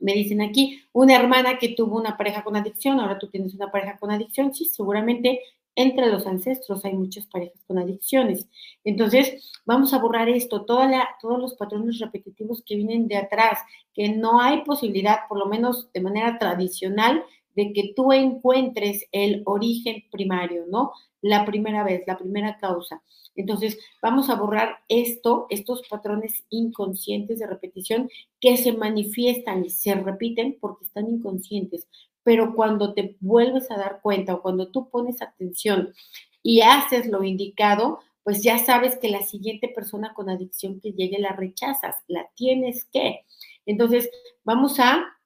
Me 0.00 0.12
dicen 0.14 0.40
aquí, 0.40 0.82
una 0.92 1.16
hermana 1.16 1.58
que 1.58 1.70
tuvo 1.70 1.96
una 1.96 2.16
pareja 2.16 2.44
con 2.44 2.56
adicción, 2.56 3.00
ahora 3.00 3.18
tú 3.18 3.28
tienes 3.28 3.54
una 3.54 3.70
pareja 3.70 3.98
con 3.98 4.10
adicción, 4.10 4.54
sí, 4.54 4.64
seguramente 4.64 5.40
entre 5.78 6.10
los 6.10 6.26
ancestros 6.26 6.84
hay 6.84 6.92
muchas 6.94 7.26
parejas 7.26 7.62
con 7.66 7.78
adicciones. 7.78 8.48
Entonces, 8.82 9.52
vamos 9.64 9.94
a 9.94 9.98
borrar 9.98 10.28
esto, 10.28 10.64
toda 10.64 10.88
la, 10.88 11.08
todos 11.20 11.38
los 11.38 11.54
patrones 11.54 12.00
repetitivos 12.00 12.64
que 12.66 12.74
vienen 12.74 13.06
de 13.06 13.16
atrás, 13.16 13.60
que 13.94 14.08
no 14.08 14.40
hay 14.40 14.62
posibilidad, 14.64 15.20
por 15.28 15.38
lo 15.38 15.46
menos 15.46 15.92
de 15.92 16.00
manera 16.00 16.36
tradicional, 16.36 17.24
de 17.58 17.72
que 17.72 17.92
tú 17.96 18.12
encuentres 18.12 19.04
el 19.10 19.42
origen 19.44 20.04
primario, 20.12 20.66
¿no? 20.68 20.92
La 21.20 21.44
primera 21.44 21.82
vez, 21.82 22.04
la 22.06 22.16
primera 22.16 22.56
causa. 22.56 23.02
Entonces, 23.34 23.76
vamos 24.00 24.30
a 24.30 24.36
borrar 24.36 24.76
esto, 24.88 25.48
estos 25.50 25.82
patrones 25.88 26.44
inconscientes 26.50 27.40
de 27.40 27.48
repetición 27.48 28.08
que 28.38 28.56
se 28.58 28.74
manifiestan 28.74 29.64
y 29.64 29.70
se 29.70 29.92
repiten 29.96 30.56
porque 30.60 30.84
están 30.84 31.08
inconscientes. 31.08 31.88
Pero 32.22 32.54
cuando 32.54 32.94
te 32.94 33.16
vuelves 33.18 33.68
a 33.72 33.76
dar 33.76 33.98
cuenta 34.02 34.34
o 34.34 34.42
cuando 34.42 34.68
tú 34.68 34.88
pones 34.88 35.20
atención 35.20 35.92
y 36.40 36.60
haces 36.60 37.08
lo 37.08 37.24
indicado, 37.24 37.98
pues 38.22 38.40
ya 38.44 38.58
sabes 38.58 38.98
que 38.98 39.08
la 39.08 39.22
siguiente 39.22 39.66
persona 39.66 40.14
con 40.14 40.30
adicción 40.30 40.78
que 40.80 40.92
llegue 40.92 41.18
la 41.18 41.32
rechazas, 41.32 41.96
la 42.06 42.28
tienes 42.36 42.84
que. 42.84 43.24
Entonces, 43.66 44.08
vamos 44.44 44.78
a 44.78 45.17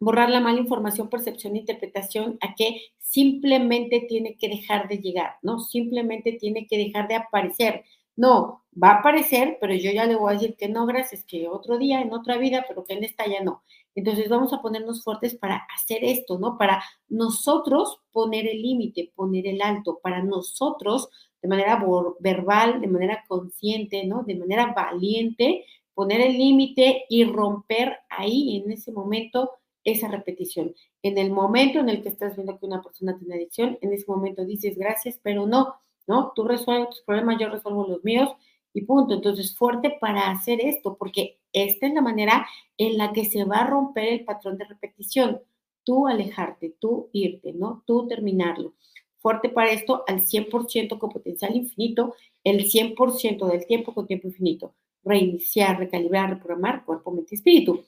borrar 0.00 0.30
la 0.30 0.40
mala 0.40 0.60
información, 0.60 1.08
percepción 1.08 1.54
e 1.54 1.60
interpretación 1.60 2.38
a 2.40 2.54
que 2.54 2.80
simplemente 2.98 4.06
tiene 4.08 4.36
que 4.36 4.48
dejar 4.48 4.88
de 4.88 4.98
llegar, 4.98 5.36
¿no? 5.42 5.60
Simplemente 5.60 6.32
tiene 6.32 6.66
que 6.66 6.78
dejar 6.78 7.08
de 7.08 7.16
aparecer. 7.16 7.84
No, 8.16 8.64
va 8.80 8.90
a 8.90 8.98
aparecer, 9.00 9.58
pero 9.60 9.74
yo 9.74 9.90
ya 9.90 10.06
le 10.06 10.16
voy 10.16 10.30
a 10.30 10.34
decir 10.34 10.56
que 10.56 10.68
no, 10.68 10.86
gracias, 10.86 11.24
que 11.24 11.48
otro 11.48 11.78
día, 11.78 12.00
en 12.00 12.12
otra 12.12 12.36
vida, 12.38 12.64
pero 12.68 12.84
que 12.84 12.94
en 12.94 13.04
esta 13.04 13.26
ya 13.26 13.42
no. 13.42 13.62
Entonces 13.94 14.28
vamos 14.28 14.52
a 14.52 14.62
ponernos 14.62 15.02
fuertes 15.02 15.34
para 15.36 15.66
hacer 15.74 16.04
esto, 16.04 16.38
¿no? 16.38 16.58
Para 16.58 16.82
nosotros 17.08 18.00
poner 18.12 18.46
el 18.46 18.62
límite, 18.62 19.12
poner 19.14 19.46
el 19.46 19.62
alto, 19.62 20.00
para 20.02 20.22
nosotros 20.22 21.08
de 21.42 21.48
manera 21.48 21.84
verbal, 22.20 22.80
de 22.80 22.86
manera 22.86 23.24
consciente, 23.28 24.04
¿no? 24.06 24.22
De 24.24 24.34
manera 24.34 24.72
valiente, 24.72 25.66
poner 25.92 26.20
el 26.20 26.38
límite 26.38 27.04
y 27.08 27.24
romper 27.24 27.98
ahí, 28.08 28.62
en 28.64 28.72
ese 28.72 28.92
momento, 28.92 29.50
esa 29.84 30.08
repetición. 30.08 30.74
En 31.02 31.18
el 31.18 31.30
momento 31.30 31.78
en 31.78 31.88
el 31.88 32.02
que 32.02 32.08
estás 32.08 32.34
viendo 32.34 32.58
que 32.58 32.66
una 32.66 32.82
persona 32.82 33.16
tiene 33.18 33.34
adicción, 33.34 33.78
en 33.80 33.92
ese 33.92 34.04
momento 34.08 34.44
dices 34.44 34.76
gracias, 34.76 35.20
pero 35.22 35.46
no, 35.46 35.74
¿no? 36.06 36.32
Tú 36.34 36.44
resuelves 36.44 36.90
tus 36.90 37.02
problemas, 37.02 37.38
yo 37.38 37.48
resuelvo 37.48 37.86
los 37.86 38.04
míos 38.04 38.30
y 38.72 38.82
punto. 38.82 39.14
Entonces, 39.14 39.56
fuerte 39.56 39.96
para 40.00 40.30
hacer 40.30 40.60
esto, 40.60 40.96
porque 40.96 41.38
esta 41.52 41.86
es 41.86 41.94
la 41.94 42.02
manera 42.02 42.46
en 42.76 42.98
la 42.98 43.12
que 43.12 43.24
se 43.24 43.44
va 43.44 43.58
a 43.58 43.66
romper 43.66 44.12
el 44.12 44.24
patrón 44.24 44.58
de 44.58 44.64
repetición. 44.64 45.40
Tú 45.84 46.06
alejarte, 46.06 46.74
tú 46.78 47.10
irte, 47.12 47.52
¿no? 47.52 47.82
Tú 47.86 48.06
terminarlo. 48.08 48.74
Fuerte 49.18 49.48
para 49.48 49.70
esto 49.70 50.04
al 50.06 50.20
100% 50.20 50.98
con 50.98 51.10
potencial 51.10 51.54
infinito, 51.56 52.14
el 52.42 52.64
100% 52.64 53.46
del 53.46 53.66
tiempo 53.66 53.94
con 53.94 54.06
tiempo 54.06 54.28
infinito. 54.28 54.74
Reiniciar, 55.02 55.78
recalibrar, 55.78 56.30
reprogramar 56.30 56.84
cuerpo, 56.84 57.10
mente 57.10 57.34
y 57.34 57.36
espíritu. 57.36 57.84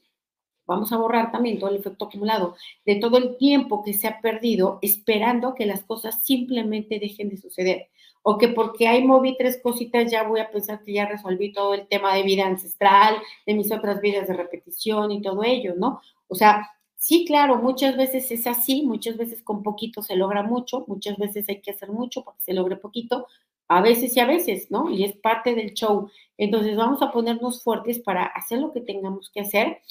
Vamos 0.66 0.92
a 0.92 0.96
borrar 0.96 1.30
también 1.30 1.58
todo 1.58 1.70
el 1.70 1.76
efecto 1.76 2.06
acumulado 2.06 2.56
de 2.84 2.96
todo 2.96 3.18
el 3.18 3.36
tiempo 3.36 3.82
que 3.84 3.94
se 3.94 4.08
ha 4.08 4.20
perdido 4.20 4.78
esperando 4.82 5.54
que 5.54 5.66
las 5.66 5.84
cosas 5.84 6.24
simplemente 6.24 6.98
dejen 6.98 7.28
de 7.28 7.36
suceder. 7.36 7.88
O 8.22 8.38
que 8.38 8.48
porque 8.48 8.88
hay 8.88 9.04
moví 9.04 9.36
tres 9.38 9.60
cositas 9.62 10.10
ya 10.10 10.24
voy 10.24 10.40
a 10.40 10.50
pensar 10.50 10.82
que 10.82 10.92
ya 10.92 11.06
resolví 11.06 11.52
todo 11.52 11.74
el 11.74 11.86
tema 11.86 12.14
de 12.14 12.24
vida 12.24 12.44
ancestral, 12.46 13.16
de 13.46 13.54
mis 13.54 13.70
otras 13.70 14.00
vidas 14.00 14.26
de 14.26 14.34
repetición 14.34 15.12
y 15.12 15.22
todo 15.22 15.44
ello, 15.44 15.74
¿no? 15.76 16.00
O 16.26 16.34
sea, 16.34 16.68
sí, 16.96 17.24
claro, 17.24 17.56
muchas 17.56 17.96
veces 17.96 18.30
es 18.32 18.48
así, 18.48 18.82
muchas 18.82 19.16
veces 19.16 19.44
con 19.44 19.62
poquito 19.62 20.02
se 20.02 20.16
logra 20.16 20.42
mucho, 20.42 20.84
muchas 20.88 21.16
veces 21.18 21.48
hay 21.48 21.60
que 21.60 21.70
hacer 21.70 21.90
mucho 21.90 22.24
para 22.24 22.36
que 22.36 22.42
se 22.42 22.54
logre 22.54 22.74
poquito, 22.76 23.28
a 23.68 23.80
veces 23.80 24.16
y 24.16 24.20
a 24.20 24.26
veces, 24.26 24.70
¿no? 24.70 24.90
Y 24.90 25.04
es 25.04 25.16
parte 25.16 25.54
del 25.54 25.74
show. 25.74 26.10
Entonces 26.38 26.76
vamos 26.76 27.02
a 27.02 27.12
ponernos 27.12 27.62
fuertes 27.62 27.98
para 28.00 28.24
hacer 28.24 28.58
lo 28.58 28.72
que 28.72 28.80
tengamos 28.80 29.30
que 29.30 29.40
hacer 29.40 29.82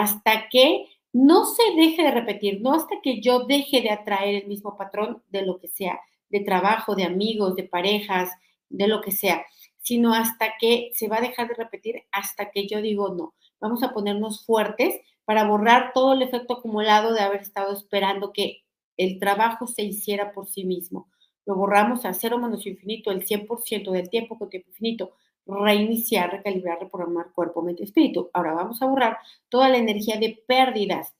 hasta 0.00 0.48
que 0.48 0.86
no 1.12 1.44
se 1.44 1.62
deje 1.76 2.02
de 2.02 2.10
repetir, 2.10 2.60
no 2.60 2.74
hasta 2.74 3.00
que 3.02 3.20
yo 3.20 3.44
deje 3.44 3.80
de 3.80 3.90
atraer 3.90 4.42
el 4.42 4.46
mismo 4.46 4.76
patrón 4.76 5.22
de 5.30 5.42
lo 5.42 5.58
que 5.58 5.68
sea, 5.68 5.98
de 6.28 6.40
trabajo, 6.40 6.94
de 6.94 7.04
amigos, 7.04 7.56
de 7.56 7.64
parejas, 7.64 8.30
de 8.68 8.86
lo 8.86 9.00
que 9.00 9.10
sea, 9.10 9.44
sino 9.80 10.14
hasta 10.14 10.52
que 10.60 10.90
se 10.94 11.08
va 11.08 11.16
a 11.16 11.22
dejar 11.22 11.48
de 11.48 11.54
repetir, 11.54 12.02
hasta 12.12 12.50
que 12.50 12.68
yo 12.68 12.80
digo 12.82 13.14
no. 13.14 13.34
Vamos 13.60 13.82
a 13.82 13.92
ponernos 13.92 14.44
fuertes 14.44 15.00
para 15.24 15.44
borrar 15.44 15.92
todo 15.92 16.12
el 16.12 16.22
efecto 16.22 16.54
acumulado 16.54 17.12
de 17.12 17.20
haber 17.20 17.40
estado 17.40 17.72
esperando 17.72 18.32
que 18.32 18.62
el 18.96 19.18
trabajo 19.18 19.66
se 19.66 19.82
hiciera 19.82 20.32
por 20.32 20.46
sí 20.46 20.64
mismo. 20.64 21.08
Lo 21.46 21.56
borramos 21.56 22.04
a 22.04 22.12
cero 22.12 22.38
menos 22.38 22.66
infinito, 22.66 23.10
el 23.10 23.26
100% 23.26 23.90
del 23.90 24.10
tiempo 24.10 24.38
con 24.38 24.50
tiempo 24.50 24.68
infinito 24.70 25.12
reiniciar, 25.48 26.30
recalibrar, 26.30 26.78
reprogramar 26.80 27.32
cuerpo, 27.32 27.62
mente, 27.62 27.84
espíritu. 27.84 28.30
Ahora 28.32 28.54
vamos 28.54 28.80
a 28.82 28.86
borrar 28.86 29.18
toda 29.48 29.68
la 29.68 29.78
energía 29.78 30.18
de 30.18 30.42
pérdidas, 30.46 31.14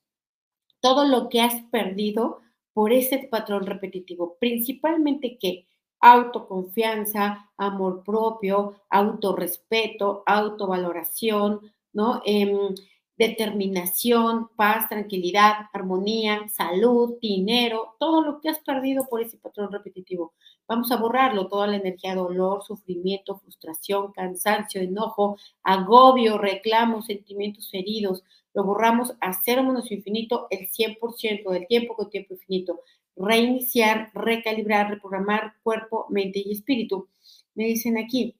todo 0.80 1.06
lo 1.06 1.28
que 1.28 1.40
has 1.40 1.62
perdido 1.70 2.40
por 2.72 2.92
ese 2.92 3.18
patrón 3.30 3.66
repetitivo, 3.66 4.36
principalmente 4.38 5.38
que 5.38 5.66
autoconfianza, 6.00 7.50
amor 7.56 8.04
propio, 8.04 8.82
autorrespeto, 8.88 10.22
autovaloración, 10.26 11.60
¿no? 11.92 12.22
Em, 12.24 12.74
determinación, 13.16 14.48
paz, 14.56 14.88
tranquilidad, 14.88 15.66
armonía, 15.72 16.48
salud, 16.48 17.16
dinero, 17.20 17.96
todo 17.98 18.22
lo 18.22 18.40
que 18.40 18.48
has 18.48 18.60
perdido 18.60 19.06
por 19.08 19.20
ese 19.22 19.38
patrón 19.38 19.72
repetitivo. 19.72 20.34
Vamos 20.68 20.92
a 20.92 20.96
borrarlo, 20.96 21.48
toda 21.48 21.66
la 21.66 21.76
energía, 21.76 22.14
dolor, 22.14 22.62
sufrimiento, 22.62 23.38
frustración, 23.38 24.12
cansancio, 24.12 24.80
enojo, 24.80 25.38
agobio, 25.62 26.38
reclamos, 26.38 27.06
sentimientos 27.06 27.68
heridos. 27.72 28.22
Lo 28.54 28.64
borramos 28.64 29.14
a 29.20 29.32
cero 29.32 29.62
menos 29.64 29.90
infinito 29.90 30.46
el 30.50 30.68
100% 30.68 31.50
del 31.50 31.66
tiempo 31.66 31.96
con 31.96 32.10
tiempo 32.10 32.34
infinito. 32.34 32.82
Reiniciar, 33.16 34.10
recalibrar, 34.14 34.90
reprogramar 34.90 35.54
cuerpo, 35.62 36.06
mente 36.10 36.42
y 36.44 36.52
espíritu. 36.52 37.08
Me 37.54 37.64
dicen 37.64 37.98
aquí, 37.98 38.36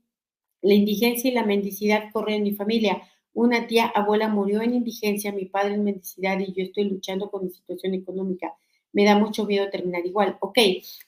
la 0.61 0.75
indigencia 0.75 1.31
y 1.31 1.35
la 1.35 1.45
mendicidad 1.45 2.12
corren 2.12 2.37
en 2.37 2.43
mi 2.45 2.53
familia 2.53 3.03
una 3.38 3.69
tía 3.69 3.87
abuela 3.87 4.29
murió 4.29 4.62
en 4.62 4.75
indigencia, 4.75 5.31
mi 5.31 5.45
padre 5.45 5.75
en 5.75 5.85
mendicidad 5.85 6.41
y 6.41 6.53
yo 6.53 6.64
estoy 6.64 6.91
luchando 6.91 7.31
con 7.31 7.45
mi 7.45 7.51
situación 7.51 7.95
económica. 7.95 8.53
Me 8.93 9.05
da 9.05 9.17
mucho 9.17 9.45
miedo 9.45 9.71
terminar 9.71 10.05
igual. 10.05 10.37
Ok, 10.41 10.59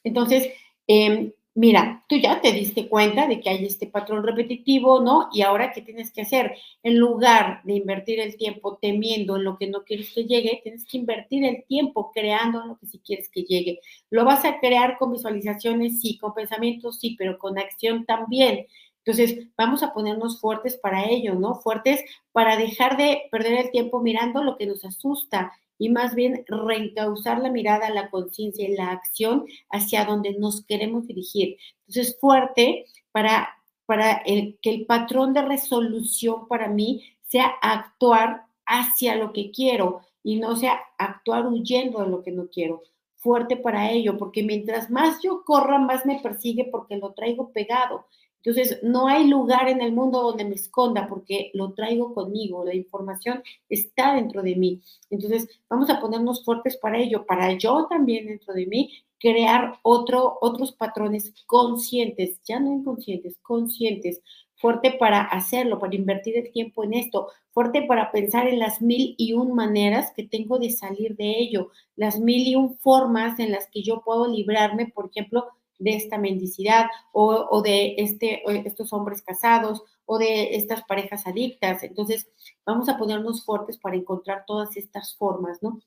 entonces, 0.05 0.53
em, 0.91 1.33
mira, 1.55 2.05
tú 2.09 2.17
ya 2.17 2.41
te 2.41 2.53
diste 2.53 2.89
cuenta 2.89 3.27
de 3.27 3.41
que 3.41 3.51
hay 3.51 3.65
este 3.65 3.87
patrón 3.87 4.25
repetitivo, 4.25 5.01
¿no? 5.01 5.29
Y 5.33 5.43
ahora, 5.43 5.73
¿qué 5.73 5.83
tienes 5.83 6.13
que 6.13 6.23
hacer? 6.23 6.55
En 6.83 6.99
lugar 6.99 7.61
de 7.65 7.75
invertir 7.75 8.21
el 8.21 8.37
tiempo 8.37 8.79
temiendo 8.81 9.37
en 9.37 9.45
lo 9.45 9.57
que 9.57 9.67
no 9.69 9.85
quieres 9.85 10.13
que 10.15 10.25
llegue, 10.25 10.61
tienes 10.63 10.85
que 10.85 10.99
invertir 10.99 11.45
el 11.45 11.65
tiempo 11.67 12.11
creando 12.13 12.65
lo 12.65 12.79
que 12.79 12.87
sí 12.87 13.01
quieres 13.05 13.29
que 13.31 13.43
llegue. 13.43 13.81
Lo 14.11 14.25
vas 14.25 14.45
a 14.45 14.59
crear 14.61 14.99
con 14.99 15.13
visualizaciones, 15.13 16.01
sí, 16.01 16.19
con 16.19 16.35
pensamientos, 16.35 16.99
sí, 17.01 17.15
pero 17.19 17.39
con 17.39 17.59
acción 17.59 18.05
también. 18.07 18.67
Entonces, 19.05 19.49
vamos 19.57 19.83
a 19.83 19.93
ponernos 19.93 20.41
fuertes 20.41 20.77
para 20.77 21.09
ello, 21.09 21.35
¿no? 21.35 21.57
Fuertes 21.57 22.01
para 22.33 22.57
dejar 22.57 22.97
de 22.97 23.23
perder 23.31 23.55
el 23.55 23.71
tiempo 23.71 24.01
mirando 24.01 24.45
lo 24.45 24.57
que 24.57 24.67
nos 24.67 24.85
asusta 24.85 25.53
y 25.79 25.89
más 25.89 26.15
bien 26.15 26.45
reencauzar 26.47 27.39
la 27.41 27.51
mirada, 27.51 27.89
la 27.89 28.11
conciencia 28.11 28.69
y 28.69 28.75
la 28.75 28.91
acción 28.91 29.47
hacia 29.71 30.05
donde 30.05 30.35
nos 30.35 30.65
queremos 30.67 31.07
dirigir. 31.07 31.57
Entonces, 31.87 32.19
fuerte 32.21 32.85
para, 33.13 33.49
para 33.87 34.23
que 34.23 34.59
el 34.65 34.85
patrón 34.85 35.33
de 35.33 35.43
resolución 35.43 36.47
para 36.49 36.69
mí 36.69 37.03
sea 37.23 37.55
actuar 37.63 38.45
hacia 38.67 39.17
lo 39.17 39.33
que 39.33 39.51
quiero 39.51 40.03
y 40.23 40.37
no 40.37 40.55
sea 40.55 40.81
actuar 40.99 41.47
huyendo 41.47 42.01
de 42.01 42.11
lo 42.11 42.23
que 42.23 42.33
no 42.33 42.49
quiero. 42.49 42.83
Fuerte 43.17 43.57
para 43.57 43.91
ello, 43.91 44.19
porque 44.19 44.43
mientras 44.43 44.91
más 44.91 45.23
yo 45.23 45.45
corra, 45.45 45.79
más 45.79 46.05
me 46.05 46.21
persigue 46.21 46.69
porque 46.71 46.97
lo 46.97 47.13
traigo 47.13 47.53
pegado. 47.53 48.07
Entonces, 48.43 48.81
no 48.83 49.07
hay 49.07 49.27
lugar 49.27 49.69
en 49.69 49.83
el 49.83 49.93
mundo 49.93 50.23
donde 50.23 50.45
me 50.45 50.55
esconda 50.55 51.07
porque 51.09 51.51
lo 51.55 51.73
traigo 51.75 52.15
conmigo, 52.15 52.65
la 52.65 52.75
información 52.75 53.43
está 53.69 54.15
dentro 54.15 54.43
de 54.43 54.57
mí. 54.57 54.83
Entonces, 55.11 55.49
vamos 55.69 55.91
a 55.91 56.01
ponernos 56.01 56.45
fuertes 56.45 56.77
para 56.77 56.99
ello, 56.99 57.27
para 57.27 57.53
yo 57.53 57.87
también 57.89 58.27
dentro 58.27 58.55
de 58.55 58.67
mí 58.67 59.05
crear 59.19 59.79
otro, 59.83 60.39
otros 60.41 60.73
patrones 60.73 61.35
conscientes, 61.47 62.41
ya 62.45 62.59
no 62.59 62.73
inconscientes, 62.73 63.37
conscientes, 63.43 64.23
fuerte 64.57 64.93
para 64.93 65.23
hacerlo, 65.23 65.79
para 65.79 65.95
invertir 65.95 66.37
el 66.37 66.53
tiempo 66.53 66.85
en 66.85 66.95
esto, 66.95 67.29
fuerte 67.53 67.83
para 67.83 68.11
pensar 68.13 68.47
en 68.49 68.59
las 68.59 68.81
mil 68.81 69.15
y 69.19 69.35
un 69.35 69.55
maneras 69.55 70.13
que 70.17 70.25
tengo 70.25 70.59
de 70.59 70.71
salir 70.71 71.17
de 71.17 71.39
ello, 71.39 71.71
las 71.97 72.19
mil 72.19 72.47
y 72.47 72.55
un 72.55 72.77
formas 72.79 73.39
en 73.39 73.53
las 73.53 73.69
que 73.71 73.83
yo 73.83 74.03
puedo 74.05 74.27
librarme, 74.27 74.87
por 74.87 75.11
ejemplo, 75.11 75.49
de 75.81 75.97
esta 75.97 76.19
mendicidad 76.19 76.87
o, 77.13 77.61
de 77.63 77.95
este, 77.99 78.43
estos 78.67 78.93
hombres 78.93 79.23
casados 79.23 79.83
o 80.07 80.19
de 80.19 80.55
estas 80.55 80.85
parejas 80.85 81.27
adictas. 81.27 81.83
Entonces, 81.83 82.29
vamos 82.65 82.89
a 82.89 82.97
ponernos 82.97 83.45
fuertes 83.45 83.79
para 83.79 83.97
encontrar 83.97 84.45
todas 84.47 84.77
estas 84.77 85.17
formas, 85.17 85.63
¿no? 85.63 85.81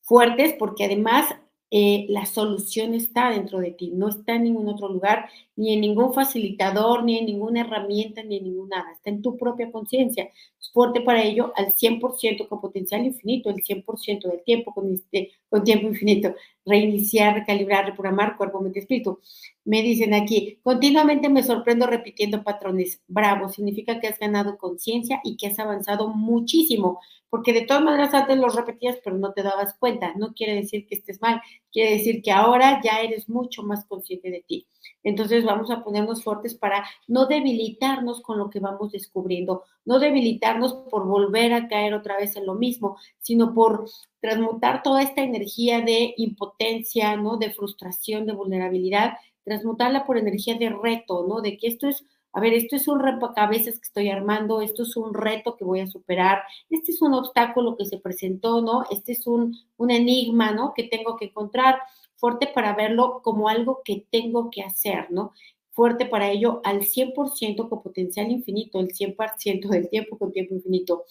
Fuertes 0.00 0.54
porque 0.58 0.84
además 0.84 1.26
eh, 1.70 2.06
la 2.10 2.26
solución 2.26 2.92
está 2.92 3.30
dentro 3.30 3.58
de 3.58 3.70
ti, 3.70 3.92
no 3.94 4.08
está 4.08 4.34
en 4.34 4.44
ningún 4.44 4.68
otro 4.68 4.88
lugar, 4.88 5.30
ni 5.56 5.72
en 5.72 5.80
ningún 5.80 6.12
facilitador, 6.12 7.02
ni 7.02 7.18
en 7.18 7.26
ninguna 7.26 7.62
herramienta, 7.62 8.22
ni 8.22 8.36
en 8.36 8.44
ninguna 8.44 8.76
nada, 8.76 8.92
está 8.92 9.08
en 9.10 9.22
tu 9.22 9.36
propia 9.36 9.72
conciencia. 9.72 10.30
Es 10.62 10.70
fuerte 10.70 11.00
para 11.00 11.24
ello 11.24 11.52
al 11.56 11.74
100% 11.74 12.48
con 12.48 12.60
potencial 12.60 13.04
infinito, 13.04 13.50
el 13.50 13.56
100% 13.56 14.28
del 14.28 14.44
tiempo 14.44 14.72
con, 14.72 14.92
este, 14.92 15.32
con 15.50 15.64
tiempo 15.64 15.88
infinito. 15.88 16.36
Reiniciar, 16.64 17.34
recalibrar, 17.34 17.86
reprogramar 17.86 18.36
cuerpo, 18.36 18.60
mente, 18.60 18.78
espíritu. 18.78 19.18
Me 19.64 19.82
dicen 19.82 20.14
aquí, 20.14 20.60
continuamente 20.62 21.28
me 21.28 21.42
sorprendo 21.42 21.86
repitiendo 21.86 22.44
patrones. 22.44 23.02
Bravo, 23.08 23.48
significa 23.48 23.98
que 23.98 24.06
has 24.06 24.18
ganado 24.20 24.56
conciencia 24.56 25.20
y 25.24 25.36
que 25.36 25.48
has 25.48 25.58
avanzado 25.58 26.08
muchísimo 26.08 27.00
porque 27.32 27.54
de 27.54 27.62
todas 27.62 27.82
maneras 27.82 28.12
antes 28.12 28.36
los 28.36 28.54
repetías, 28.54 28.98
pero 29.02 29.16
no 29.16 29.32
te 29.32 29.42
dabas 29.42 29.72
cuenta. 29.78 30.12
No 30.16 30.34
quiere 30.34 30.54
decir 30.54 30.86
que 30.86 30.96
estés 30.96 31.22
mal, 31.22 31.40
quiere 31.72 31.92
decir 31.92 32.20
que 32.20 32.30
ahora 32.30 32.78
ya 32.84 33.00
eres 33.00 33.26
mucho 33.26 33.62
más 33.62 33.86
consciente 33.86 34.30
de 34.30 34.44
ti. 34.46 34.66
Entonces 35.02 35.42
vamos 35.42 35.70
a 35.70 35.82
ponernos 35.82 36.22
fuertes 36.22 36.54
para 36.54 36.84
no 37.08 37.24
debilitarnos 37.24 38.20
con 38.20 38.36
lo 38.36 38.50
que 38.50 38.60
vamos 38.60 38.92
descubriendo, 38.92 39.64
no 39.84 39.98
debilitarnos 39.98 40.74
por 40.90 41.06
volver 41.06 41.52
a 41.52 41.68
caer 41.68 41.94
otra 41.94 42.16
vez 42.16 42.36
en 42.36 42.46
lo 42.46 42.54
mismo, 42.54 42.96
sino 43.18 43.54
por 43.54 43.88
transmutar 44.20 44.82
toda 44.82 45.02
esta 45.02 45.22
energía 45.22 45.80
de 45.80 46.14
impotencia, 46.16 47.16
¿no? 47.16 47.36
De 47.36 47.50
frustración, 47.50 48.26
de 48.26 48.32
vulnerabilidad, 48.32 49.14
transmutarla 49.44 50.06
por 50.06 50.18
energía 50.18 50.56
de 50.56 50.70
reto, 50.70 51.26
¿no? 51.28 51.40
De 51.40 51.56
que 51.56 51.66
esto 51.66 51.88
es 51.88 52.04
a 52.34 52.40
ver, 52.40 52.54
esto 52.54 52.76
es 52.76 52.88
un 52.88 52.98
cabezas 53.34 53.74
que 53.74 53.86
estoy 53.86 54.08
armando, 54.08 54.62
esto 54.62 54.84
es 54.84 54.96
un 54.96 55.12
reto 55.12 55.54
que 55.56 55.64
voy 55.64 55.80
a 55.80 55.86
superar, 55.86 56.42
este 56.70 56.92
es 56.92 57.02
un 57.02 57.12
obstáculo 57.12 57.76
que 57.76 57.84
se 57.84 57.98
presentó, 57.98 58.62
¿no? 58.62 58.84
Este 58.90 59.12
es 59.12 59.26
un, 59.26 59.54
un 59.76 59.90
enigma, 59.90 60.50
¿no? 60.52 60.72
Que 60.74 60.84
tengo 60.84 61.16
que 61.16 61.26
encontrar, 61.26 61.78
fuerte 62.16 62.46
para 62.46 62.74
verlo 62.74 63.20
como 63.22 63.48
algo 63.48 63.82
que 63.84 64.06
tengo 64.10 64.48
que 64.50 64.62
hacer, 64.62 65.10
¿no? 65.10 65.32
Fuerte 65.72 66.06
para 66.06 66.30
ello 66.30 66.60
al 66.64 66.82
100% 66.82 67.68
con 67.68 67.82
potencial 67.82 68.30
infinito, 68.30 68.78
el 68.80 68.88
100% 68.88 69.68
del 69.68 69.88
tiempo 69.88 70.18
con 70.18 70.32
tiempo 70.32 70.54
infinito. 70.54 71.04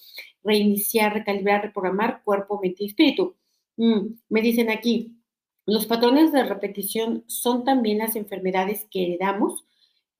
Reiniciar, 0.43 1.13
recalibrar, 1.13 1.63
reprogramar 1.63 2.23
cuerpo, 2.23 2.59
mente 2.61 2.83
y 2.83 2.87
espíritu. 2.87 3.35
Mm, 3.77 4.19
me 4.29 4.41
dicen 4.41 4.69
aquí, 4.69 5.17
los 5.65 5.85
patrones 5.85 6.31
de 6.31 6.43
repetición 6.43 7.23
son 7.27 7.63
también 7.63 7.99
las 7.99 8.15
enfermedades 8.15 8.87
que 8.91 9.03
heredamos 9.03 9.65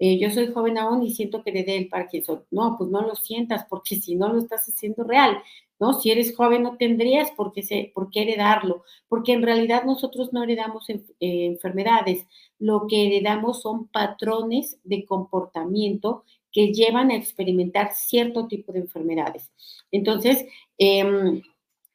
eh, 0.04 0.18
yo 0.18 0.32
soy 0.32 0.52
joven 0.52 0.80
aún 0.80 1.04
y 1.04 1.12
siento 1.12 1.44
que 1.44 1.52
heredé 1.52 1.78
el 1.78 1.88
Parkinson. 1.88 2.44
No, 2.50 2.76
pues 2.76 2.90
no 2.90 3.04
lo 3.04 3.14
sientas, 3.14 3.68
porque 3.70 3.98
si 3.98 4.16
no 4.16 4.34
lo 4.34 4.40
estás 4.40 4.68
haciendo 4.68 5.04
real, 5.04 5.38
¿no? 5.80 5.94
Si 5.94 6.10
eres 6.10 6.36
joven 6.36 6.64
no 6.64 6.76
tendrías 6.76 7.30
por 7.30 7.54
qué, 7.54 7.62
qué 7.62 8.22
heredarlo, 8.24 8.84
porque 9.08 9.34
en 9.34 9.44
realidad 9.44 9.84
nosotros 9.84 10.34
no 10.34 10.42
heredamos 10.42 10.90
eh, 10.90 11.06
enfermedades, 11.20 12.26
lo 12.58 12.88
que 12.88 13.06
heredamos 13.06 13.62
son 13.62 13.90
patrones 13.90 14.80
de 14.84 15.06
comportamiento 15.06 16.24
que 16.52 16.74
llevan 16.74 17.12
a 17.12 17.16
experimentar 17.16 17.94
cierto 17.94 18.48
tipo 18.48 18.74
de 18.74 18.80
enfermedades. 18.80 19.52
Entonces, 19.92 20.46
em, 20.80 21.44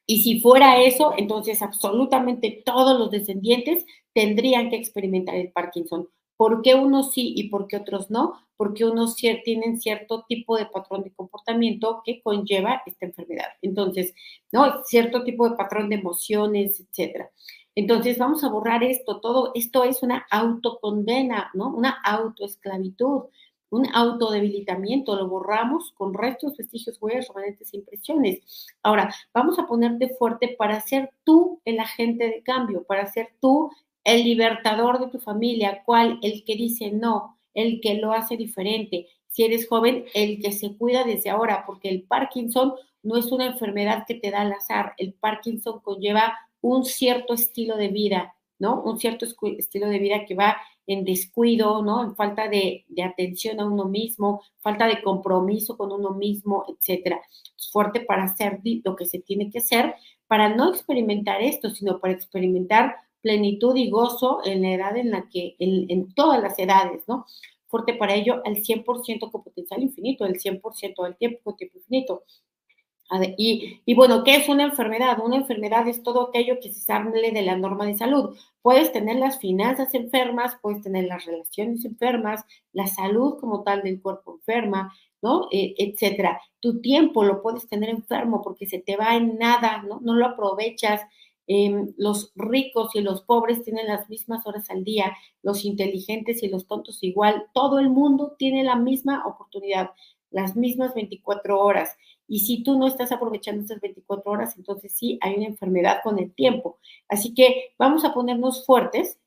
y 0.05 0.21
si 0.21 0.39
fuera 0.39 0.81
eso, 0.81 1.13
entonces 1.17 1.61
absolutamente 1.61 2.63
todos 2.65 2.97
los 2.97 3.11
descendientes 3.11 3.85
tendrían 4.13 4.69
que 4.69 4.77
experimentar 4.77 5.35
el 5.35 5.51
Parkinson. 5.51 6.07
¿Por 6.37 6.61
qué 6.61 6.75
unos 6.75 7.13
sí 7.13 7.33
y 7.35 7.49
por 7.49 7.67
qué 7.67 7.77
otros 7.77 8.11
no? 8.11 8.35
Porque 8.55 8.85
unos 8.85 9.15
tienen 9.15 9.81
cierto 9.81 10.23
tipo 10.27 10.55
de 10.55 10.67
patrón 10.67 11.03
de 11.03 11.11
comportamiento 11.11 12.01
que 12.05 12.21
conlleva 12.21 12.83
esta 12.85 13.07
enfermedad. 13.07 13.47
Entonces, 13.61 14.13
¿no? 14.51 14.83
Cierto 14.85 15.23
tipo 15.23 15.49
de 15.49 15.55
patrón 15.55 15.89
de 15.89 15.95
emociones, 15.95 16.79
etcétera. 16.79 17.31
Entonces, 17.75 18.17
vamos 18.17 18.43
a 18.43 18.49
borrar 18.49 18.83
esto. 18.83 19.19
Todo 19.19 19.51
esto 19.53 19.83
es 19.83 20.01
una 20.01 20.25
autocondena, 20.31 21.51
¿no? 21.53 21.67
Una 21.75 22.01
autoesclavitud, 22.03 23.25
un 23.69 23.87
autodebilitamiento. 23.93 25.15
Lo 25.15 25.27
borramos 25.27 25.91
con 25.95 26.13
restos, 26.13 26.57
vestigios, 26.57 26.97
huellas, 27.01 27.27
remanentes 27.27 27.73
e 27.73 27.77
impresiones. 27.77 28.67
Ahora, 28.81 29.13
vamos 29.33 29.59
a 29.59 29.67
ponerte 29.67 30.09
fuerte 30.17 30.55
para 30.57 30.81
ser 30.81 31.11
tú 31.23 31.61
el 31.65 31.79
agente 31.79 32.25
de 32.25 32.43
cambio, 32.43 32.83
para 32.83 33.05
ser 33.07 33.29
tú 33.39 33.71
el 34.07 34.23
libertador 34.23 34.99
de 34.99 35.09
tu 35.09 35.19
familia, 35.19 35.83
¿cuál? 35.85 36.17
El 36.21 36.45
que 36.45 36.55
dice 36.55 36.91
no, 36.91 37.37
el 37.53 37.81
que 37.81 37.95
lo 37.95 38.13
hace 38.13 38.37
diferente. 38.37 39.07
Si 39.27 39.43
eres 39.43 39.67
joven, 39.67 40.05
el 40.13 40.41
que 40.41 40.53
se 40.53 40.77
cuida 40.77 41.03
desde 41.03 41.29
ahora, 41.29 41.65
porque 41.67 41.89
el 41.89 42.03
Parkinson 42.03 42.73
no 43.03 43.17
es 43.17 43.33
una 43.33 43.47
enfermedad 43.47 44.05
que 44.07 44.15
te 44.15 44.31
da 44.31 44.41
al 44.41 44.53
azar. 44.53 44.93
El 44.97 45.13
Parkinson 45.13 45.81
conlleva 45.81 46.37
un 46.61 46.85
cierto 46.85 47.33
estilo 47.33 47.75
de 47.75 47.89
vida, 47.89 48.33
¿no? 48.59 48.81
Un 48.81 48.97
cierto 48.97 49.25
estilo 49.25 49.89
de 49.89 49.99
vida 49.99 50.25
que 50.25 50.35
va 50.35 50.55
en 50.87 51.03
descuido, 51.03 51.83
¿no? 51.83 52.01
En 52.01 52.15
falta 52.15 52.47
de, 52.47 52.85
atención 53.03 53.59
a 53.59 53.65
uno 53.65 53.89
mismo, 53.89 54.41
falta 54.61 54.87
de 54.87 55.01
compromiso 55.01 55.75
con 55.75 55.91
uno 55.91 56.11
mismo, 56.11 56.63
etcétera. 56.69 57.19
Es 57.57 57.69
fuerte 57.73 57.99
para 57.99 58.23
hacer 58.23 58.61
lo 58.85 58.95
que 58.95 59.05
se 59.05 59.19
tiene 59.19 59.49
que 59.49 59.59
hacer, 59.59 59.95
para 60.27 60.55
no 60.55 60.69
experimentar 60.69 61.41
esto, 61.41 61.69
sino 61.71 61.99
para 61.99 62.13
experimentar 62.13 62.95
plenitud 63.21 63.75
y 63.75 63.89
gozo 63.89 64.39
en 64.45 64.61
la 64.61 64.71
edad 64.73 64.97
en 64.97 65.11
la 65.11 65.27
que, 65.29 65.55
en, 65.59 66.13
todas 66.13 66.41
las 66.41 66.57
edades, 66.59 67.03
¿no? 67.07 67.25
Fuerte 67.67 67.93
para 67.93 68.15
ello 68.15 68.41
al 68.45 68.57
100% 68.57 69.31
con 69.31 69.43
potencial 69.43 69.81
infinito, 69.81 70.25
el 70.25 70.39
100% 70.39 71.03
del 71.03 71.17
tiempo 71.17 71.39
con 71.43 71.57
tiempo 71.57 71.77
infinito. 71.77 72.23
Y, 73.37 73.81
y, 73.85 73.93
bueno, 73.95 74.23
¿qué 74.25 74.35
es 74.35 74.49
una 74.49 74.63
enfermedad? 74.65 75.19
Una 75.23 75.37
enfermedad 75.37 75.87
es 75.87 76.03
todo 76.03 76.27
aquello 76.27 76.59
que 76.61 76.73
se 76.73 76.81
sale 76.81 77.31
de 77.31 77.41
la 77.41 77.55
norma 77.55 77.85
de 77.85 77.95
salud. 77.95 78.35
Puedes 78.61 78.91
tener 78.91 79.15
las 79.15 79.39
finanzas 79.39 79.93
enfermas, 79.93 80.57
puedes 80.61 80.81
tener 80.81 81.05
las 81.05 81.25
relaciones 81.25 81.85
enfermas, 81.85 82.43
la 82.73 82.87
salud 82.87 83.39
como 83.39 83.63
tal 83.63 83.81
del 83.81 84.01
cuerpo 84.01 84.35
enferma, 84.35 84.93
¿no? 85.21 85.47
E, 85.51 85.73
etcétera. 85.77 86.41
Tu 86.59 86.81
tiempo 86.81 87.23
lo 87.23 87.41
puedes 87.41 87.67
tener 87.69 87.89
enfermo 87.89 88.41
porque 88.41 88.65
se 88.67 88.79
te 88.79 88.97
va 88.97 89.15
en 89.15 89.37
nada, 89.37 89.83
¿no? 89.83 89.99
No 90.01 90.13
lo 90.13 90.25
aprovechas, 90.25 91.01
Em, 91.49 91.93
los 91.97 92.33
ricos 92.35 92.93
y 92.93 92.99
los 92.99 93.21
pobres 93.21 93.63
tienen 93.63 93.87
las 93.87 94.09
mismas 94.09 94.45
horas 94.45 94.69
al 94.69 94.83
día, 94.83 95.15
los 95.41 95.63
inteligentes 95.63 96.43
y 96.43 96.49
los 96.49 96.67
tontos 96.67 97.01
igual, 97.03 97.45
todo 97.53 97.79
el 97.79 97.89
mundo 97.89 98.35
tiene 98.37 98.65
la 98.65 98.75
misma 98.75 99.25
oportunidad, 99.25 99.91
las 100.29 100.57
mismas 100.57 100.93
24 100.93 101.57
horas. 101.57 101.95
Y 102.27 102.39
si 102.39 102.63
tú 102.63 102.77
no 102.77 102.85
estás 102.85 103.13
aprovechando 103.13 103.63
esas 103.63 103.79
24 103.79 104.29
horas, 104.29 104.57
entonces 104.57 104.91
sí 104.93 105.17
hay 105.21 105.35
una 105.35 105.47
enfermedad 105.47 105.99
con 106.03 106.19
el 106.19 106.33
tiempo. 106.33 106.79
Así 107.07 107.33
que 107.33 107.73
vamos 107.79 108.03
a 108.03 108.13
ponernos 108.13 108.65
fuertes 108.65 109.17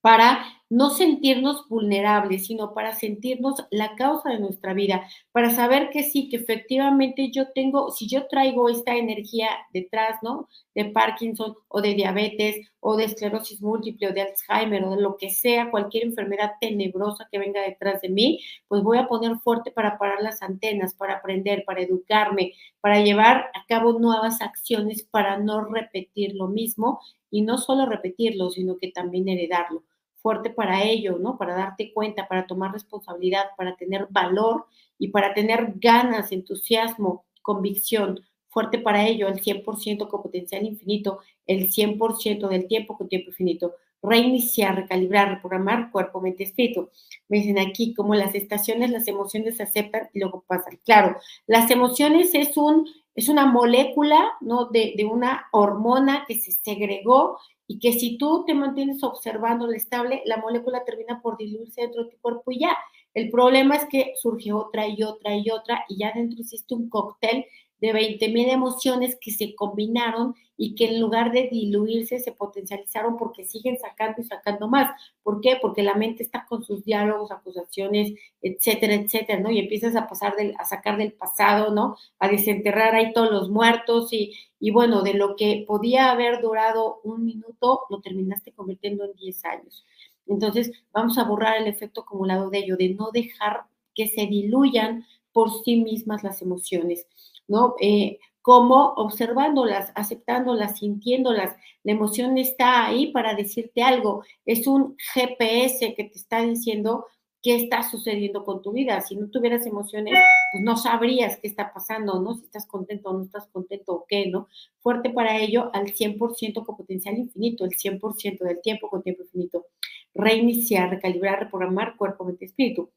para 0.00 0.44
no 0.68 0.90
sentirnos 0.90 1.68
vulnerables, 1.68 2.46
sino 2.46 2.74
para 2.74 2.92
sentirnos 2.94 3.64
la 3.70 3.94
causa 3.94 4.30
de 4.30 4.40
nuestra 4.40 4.74
vida, 4.74 5.06
para 5.32 5.50
saber 5.50 5.90
que 5.90 6.02
sí, 6.02 6.28
que 6.28 6.36
efectivamente 6.36 7.30
yo 7.30 7.52
tengo, 7.52 7.90
si 7.92 8.08
yo 8.08 8.26
traigo 8.26 8.68
esta 8.68 8.96
energía 8.96 9.48
detrás, 9.72 10.18
¿no? 10.22 10.48
De 10.74 10.86
Parkinson 10.86 11.54
o 11.68 11.80
de 11.80 11.94
diabetes 11.94 12.68
o 12.80 12.96
de 12.96 13.04
esclerosis 13.04 13.62
múltiple 13.62 14.08
o 14.08 14.12
de 14.12 14.22
Alzheimer 14.22 14.84
o 14.84 14.96
de 14.96 15.02
lo 15.02 15.16
que 15.16 15.30
sea, 15.30 15.70
cualquier 15.70 16.04
enfermedad 16.04 16.52
tenebrosa 16.60 17.28
que 17.30 17.38
venga 17.38 17.62
detrás 17.62 18.00
de 18.00 18.08
mí, 18.08 18.40
pues 18.68 18.82
voy 18.82 18.98
a 18.98 19.06
poner 19.08 19.38
fuerte 19.38 19.70
para 19.70 19.98
parar 19.98 20.20
las 20.22 20.42
antenas, 20.42 20.94
para 20.94 21.14
aprender, 21.14 21.64
para 21.64 21.82
educarme, 21.82 22.52
para 22.80 23.00
llevar 23.00 23.50
a 23.54 23.64
cabo 23.68 23.98
nuevas 23.98 24.40
acciones 24.42 25.04
para 25.04 25.38
no 25.38 25.64
repetir 25.64 26.34
lo 26.34 26.48
mismo 26.48 27.00
y 27.30 27.42
no 27.42 27.58
solo 27.58 27.86
repetirlo, 27.86 28.50
sino 28.50 28.78
que 28.78 28.90
también 28.90 29.28
heredarlo 29.28 29.84
fuerte 30.26 30.50
para 30.50 30.82
ello, 30.82 31.18
¿no? 31.20 31.38
Para 31.38 31.54
darte 31.54 31.92
cuenta, 31.92 32.26
para 32.26 32.48
tomar 32.48 32.72
responsabilidad, 32.72 33.44
para 33.56 33.76
tener 33.76 34.08
valor 34.10 34.66
y 34.98 35.06
para 35.06 35.32
tener 35.32 35.74
ganas, 35.76 36.32
entusiasmo, 36.32 37.24
convicción, 37.42 38.18
fuerte 38.48 38.80
para 38.80 39.06
ello, 39.06 39.28
el 39.28 39.40
100% 39.40 40.08
con 40.08 40.22
potencial 40.24 40.64
infinito, 40.64 41.20
el 41.46 41.70
100% 41.70 42.48
del 42.48 42.66
tiempo 42.66 42.98
con 42.98 43.08
tiempo 43.08 43.30
infinito. 43.30 43.76
Reiniciar, 44.02 44.74
recalibrar, 44.74 45.28
reprogramar 45.28 45.92
cuerpo, 45.92 46.20
mente, 46.20 46.42
espíritu. 46.42 46.90
Me 47.28 47.38
dicen 47.38 47.60
aquí 47.60 47.94
como 47.94 48.16
las 48.16 48.34
estaciones, 48.34 48.90
las 48.90 49.06
emociones 49.06 49.58
se 49.58 49.62
aceptan 49.62 50.08
y 50.12 50.18
luego 50.18 50.42
pasan. 50.44 50.80
Claro, 50.84 51.18
las 51.46 51.70
emociones 51.70 52.34
es 52.34 52.56
un 52.56 52.88
es 53.16 53.28
una 53.28 53.46
molécula, 53.46 54.32
¿no? 54.40 54.66
De, 54.66 54.94
de 54.96 55.06
una 55.06 55.46
hormona 55.52 56.24
que 56.28 56.34
se 56.34 56.52
segregó 56.52 57.38
y 57.66 57.78
que 57.78 57.92
si 57.94 58.18
tú 58.18 58.44
te 58.46 58.54
mantienes 58.54 59.02
observando 59.02 59.70
estable, 59.72 60.22
la 60.26 60.36
molécula 60.36 60.84
termina 60.84 61.20
por 61.20 61.36
diluirse 61.36 61.80
dentro 61.80 62.04
de 62.04 62.10
tu 62.10 62.18
cuerpo 62.18 62.52
y 62.52 62.60
ya. 62.60 62.76
El 63.14 63.30
problema 63.30 63.76
es 63.76 63.86
que 63.86 64.12
surge 64.16 64.52
otra 64.52 64.86
y 64.86 65.02
otra 65.02 65.34
y 65.34 65.50
otra 65.50 65.84
y 65.88 65.98
ya 65.98 66.12
dentro 66.14 66.38
hiciste 66.38 66.74
un 66.74 66.90
cóctel 66.90 67.46
de 67.80 67.92
20 67.92 68.28
mil 68.30 68.48
emociones 68.48 69.16
que 69.20 69.30
se 69.30 69.54
combinaron 69.54 70.34
y 70.56 70.74
que 70.74 70.86
en 70.86 71.00
lugar 71.00 71.32
de 71.32 71.48
diluirse 71.50 72.18
se 72.18 72.32
potencializaron 72.32 73.16
porque 73.18 73.44
siguen 73.44 73.78
sacando 73.78 74.22
y 74.22 74.24
sacando 74.24 74.68
más. 74.68 74.90
¿Por 75.22 75.40
qué? 75.40 75.58
Porque 75.60 75.82
la 75.82 75.94
mente 75.94 76.22
está 76.22 76.46
con 76.46 76.64
sus 76.64 76.84
diálogos, 76.84 77.30
acusaciones, 77.30 78.14
etcétera, 78.40 78.94
etcétera, 78.94 79.40
¿no? 79.40 79.50
Y 79.50 79.58
empiezas 79.58 79.94
a 79.96 80.06
pasar 80.06 80.34
del, 80.36 80.54
a 80.58 80.64
sacar 80.64 80.96
del 80.96 81.12
pasado, 81.12 81.74
¿no? 81.74 81.96
A 82.18 82.28
desenterrar 82.28 82.94
ahí 82.94 83.12
todos 83.12 83.30
los 83.30 83.50
muertos 83.50 84.12
y, 84.12 84.32
y 84.58 84.70
bueno, 84.70 85.02
de 85.02 85.14
lo 85.14 85.36
que 85.36 85.64
podía 85.66 86.10
haber 86.10 86.40
durado 86.40 87.00
un 87.04 87.24
minuto, 87.24 87.82
lo 87.90 88.00
terminaste 88.00 88.52
convirtiendo 88.52 89.04
en 89.04 89.12
10 89.14 89.44
años. 89.44 89.84
Entonces, 90.26 90.72
vamos 90.92 91.18
a 91.18 91.24
borrar 91.24 91.56
el 91.58 91.68
efecto 91.68 92.00
acumulado 92.02 92.50
de 92.50 92.58
ello, 92.58 92.76
de 92.76 92.94
no 92.94 93.10
dejar 93.12 93.64
que 93.94 94.08
se 94.08 94.26
diluyan 94.26 95.06
por 95.32 95.50
sí 95.62 95.76
mismas 95.76 96.24
las 96.24 96.42
emociones. 96.42 97.06
¿No? 97.48 97.74
Eh, 97.80 98.18
como 98.46 98.94
observándolas, 98.94 99.90
aceptándolas, 99.96 100.78
sintiéndolas. 100.78 101.56
La 101.82 101.92
emoción 101.92 102.38
está 102.38 102.86
ahí 102.86 103.10
para 103.10 103.34
decirte 103.34 103.82
algo. 103.82 104.22
Es 104.44 104.68
un 104.68 104.96
GPS 105.14 105.94
que 105.96 106.04
te 106.04 106.16
está 106.16 106.42
diciendo 106.42 107.06
qué 107.42 107.56
está 107.56 107.82
sucediendo 107.82 108.44
con 108.44 108.62
tu 108.62 108.72
vida. 108.72 109.00
Si 109.00 109.16
no 109.16 109.30
tuvieras 109.30 109.66
emociones, 109.66 110.14
pues 110.52 110.64
no 110.64 110.76
sabrías 110.76 111.38
qué 111.38 111.48
está 111.48 111.72
pasando, 111.72 112.20
¿no? 112.20 112.34
Si 112.34 112.44
estás 112.44 112.66
contento 112.66 113.10
o 113.10 113.18
no 113.18 113.24
estás 113.24 113.48
contento 113.48 113.94
o 113.94 114.04
qué, 114.08 114.26
¿no? 114.26 114.48
Fuerte 114.78 115.10
para 115.10 115.38
ello 115.38 115.70
al 115.72 115.92
100% 115.92 116.64
con 116.64 116.76
potencial 116.76 117.18
infinito, 117.18 117.64
el 117.64 117.72
100% 117.72 118.44
del 118.44 118.60
tiempo 118.60 118.88
con 118.88 119.02
tiempo 119.02 119.22
infinito. 119.22 119.66
Reiniciar, 120.14 120.90
recalibrar, 120.90 121.40
reprogramar 121.40 121.96
cuerpo, 121.96 122.24
mente, 122.24 122.46
espíritu. 122.46 122.90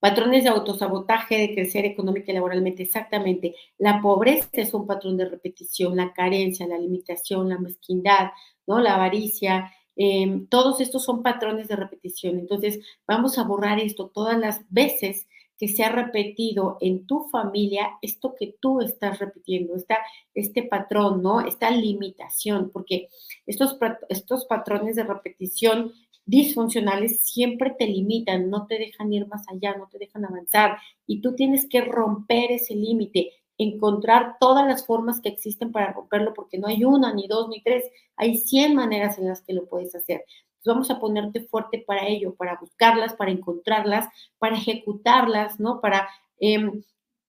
Patrones 0.00 0.44
de 0.44 0.50
autosabotaje, 0.50 1.36
de 1.36 1.54
crecer 1.54 1.84
económica 1.84 2.30
y 2.30 2.34
laboralmente, 2.34 2.84
exactamente. 2.84 3.54
La 3.78 4.00
pobreza 4.00 4.48
es 4.52 4.72
un 4.74 4.86
patrón 4.86 5.16
de 5.16 5.28
repetición, 5.28 5.96
la 5.96 6.12
carencia, 6.12 6.66
la 6.66 6.78
limitación, 6.78 7.48
la 7.48 7.58
mezquindad, 7.58 8.30
¿no? 8.66 8.78
La 8.78 8.94
avaricia, 8.94 9.72
em, 9.96 10.46
todos 10.48 10.80
estos 10.80 11.04
son 11.04 11.22
patrones 11.22 11.66
de 11.68 11.76
repetición. 11.76 12.38
Entonces, 12.38 12.80
vamos 13.06 13.38
a 13.38 13.44
borrar 13.44 13.80
esto 13.80 14.10
todas 14.14 14.38
las 14.38 14.60
veces 14.70 15.26
que 15.58 15.68
se 15.68 15.82
ha 15.82 15.90
repetido 15.90 16.78
en 16.80 17.04
tu 17.06 17.28
familia 17.30 17.98
esto 18.00 18.34
que 18.38 18.54
tú 18.60 18.80
estás 18.80 19.18
repitiendo, 19.18 19.74
esta, 19.74 19.98
este 20.32 20.62
patrón, 20.62 21.20
¿no? 21.22 21.40
Esta 21.40 21.70
limitación, 21.70 22.70
porque 22.70 23.08
estos, 23.44 23.76
estos 24.08 24.44
patrones 24.46 24.94
de 24.94 25.02
repetición 25.02 25.92
disfuncionales 26.28 27.22
siempre 27.22 27.74
te 27.78 27.86
limitan, 27.86 28.50
no 28.50 28.66
te 28.66 28.78
dejan 28.78 29.10
ir 29.10 29.26
más 29.26 29.48
allá, 29.48 29.74
no 29.78 29.88
te 29.88 29.98
dejan 29.98 30.26
avanzar 30.26 30.76
y 31.06 31.22
tú 31.22 31.34
tienes 31.34 31.66
que 31.66 31.80
romper 31.80 32.52
ese 32.52 32.74
límite, 32.74 33.32
encontrar 33.56 34.36
todas 34.38 34.66
las 34.66 34.84
formas 34.84 35.22
que 35.22 35.30
existen 35.30 35.72
para 35.72 35.94
romperlo, 35.94 36.34
porque 36.34 36.58
no 36.58 36.68
hay 36.68 36.84
una, 36.84 37.14
ni 37.14 37.26
dos, 37.26 37.48
ni 37.48 37.62
tres, 37.62 37.84
hay 38.14 38.36
100 38.36 38.74
maneras 38.74 39.18
en 39.18 39.26
las 39.26 39.40
que 39.40 39.54
lo 39.54 39.66
puedes 39.66 39.94
hacer. 39.94 40.22
Entonces 40.58 40.66
vamos 40.66 40.90
a 40.90 41.00
ponerte 41.00 41.40
fuerte 41.40 41.82
para 41.86 42.06
ello, 42.06 42.34
para 42.34 42.58
buscarlas, 42.60 43.14
para 43.14 43.30
encontrarlas, 43.30 44.06
para 44.38 44.56
ejecutarlas, 44.56 45.58
¿no? 45.58 45.80
Para 45.80 46.08
em, 46.40 46.82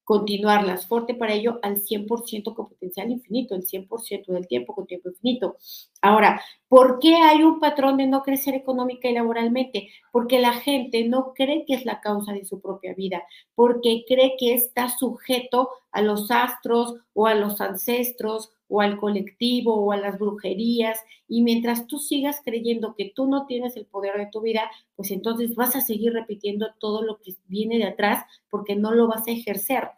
continuarlas. 0.09 0.87
Fuerte 0.87 1.13
para 1.13 1.35
ello 1.35 1.59
al 1.61 1.83
100% 1.83 2.55
con 2.55 2.67
potencial 2.67 3.11
infinito, 3.11 3.53
el 3.53 3.67
100% 3.67 4.33
del 4.33 4.47
tiempo 4.47 4.73
con 4.73 4.87
tiempo 4.87 5.09
infinito. 5.09 5.57
Ahora, 6.01 6.41
¿por 6.67 6.97
qué 6.97 7.17
hay 7.17 7.43
un 7.43 7.59
patrón 7.59 7.97
de 7.97 8.07
no 8.07 8.23
crecer 8.23 8.55
económica 8.55 9.07
y 9.07 9.13
laboralmente? 9.13 9.89
Porque 10.11 10.39
la 10.39 10.53
gente 10.53 11.07
no 11.07 11.33
cree 11.35 11.63
que 11.63 11.75
es 11.75 11.85
la 11.85 12.01
causa 12.01 12.33
de 12.33 12.43
su 12.43 12.59
propia 12.59 12.95
vida, 12.95 13.21
porque 13.53 14.03
cree 14.07 14.33
que 14.39 14.55
está 14.55 14.89
sujeto 14.89 15.69
a 15.91 16.01
los 16.01 16.31
astros 16.31 16.95
o 17.13 17.27
a 17.27 17.35
los 17.35 17.61
ancestros 17.61 18.49
o 18.69 18.81
al 18.81 18.97
colectivo 18.97 19.75
o 19.75 19.91
a 19.91 19.97
las 19.97 20.17
brujerías. 20.17 20.99
Y 21.27 21.41
mientras 21.41 21.87
tú 21.87 21.97
sigas 21.97 22.41
creyendo 22.45 22.95
que 22.95 23.11
tú 23.13 23.27
no 23.27 23.45
tienes 23.45 23.75
el 23.75 23.85
poder 23.85 24.17
de 24.17 24.27
tu 24.27 24.41
vida, 24.41 24.71
pues 24.95 25.11
entonces 25.11 25.55
vas 25.55 25.75
a 25.75 25.81
seguir 25.81 26.13
repitiendo 26.13 26.67
todo 26.79 27.01
lo 27.01 27.19
que 27.19 27.35
viene 27.47 27.77
de 27.77 27.85
atrás 27.85 28.23
porque 28.49 28.75
no 28.75 28.91
lo 28.91 29.07
vas 29.07 29.27
a 29.27 29.31
ejercer. 29.31 29.89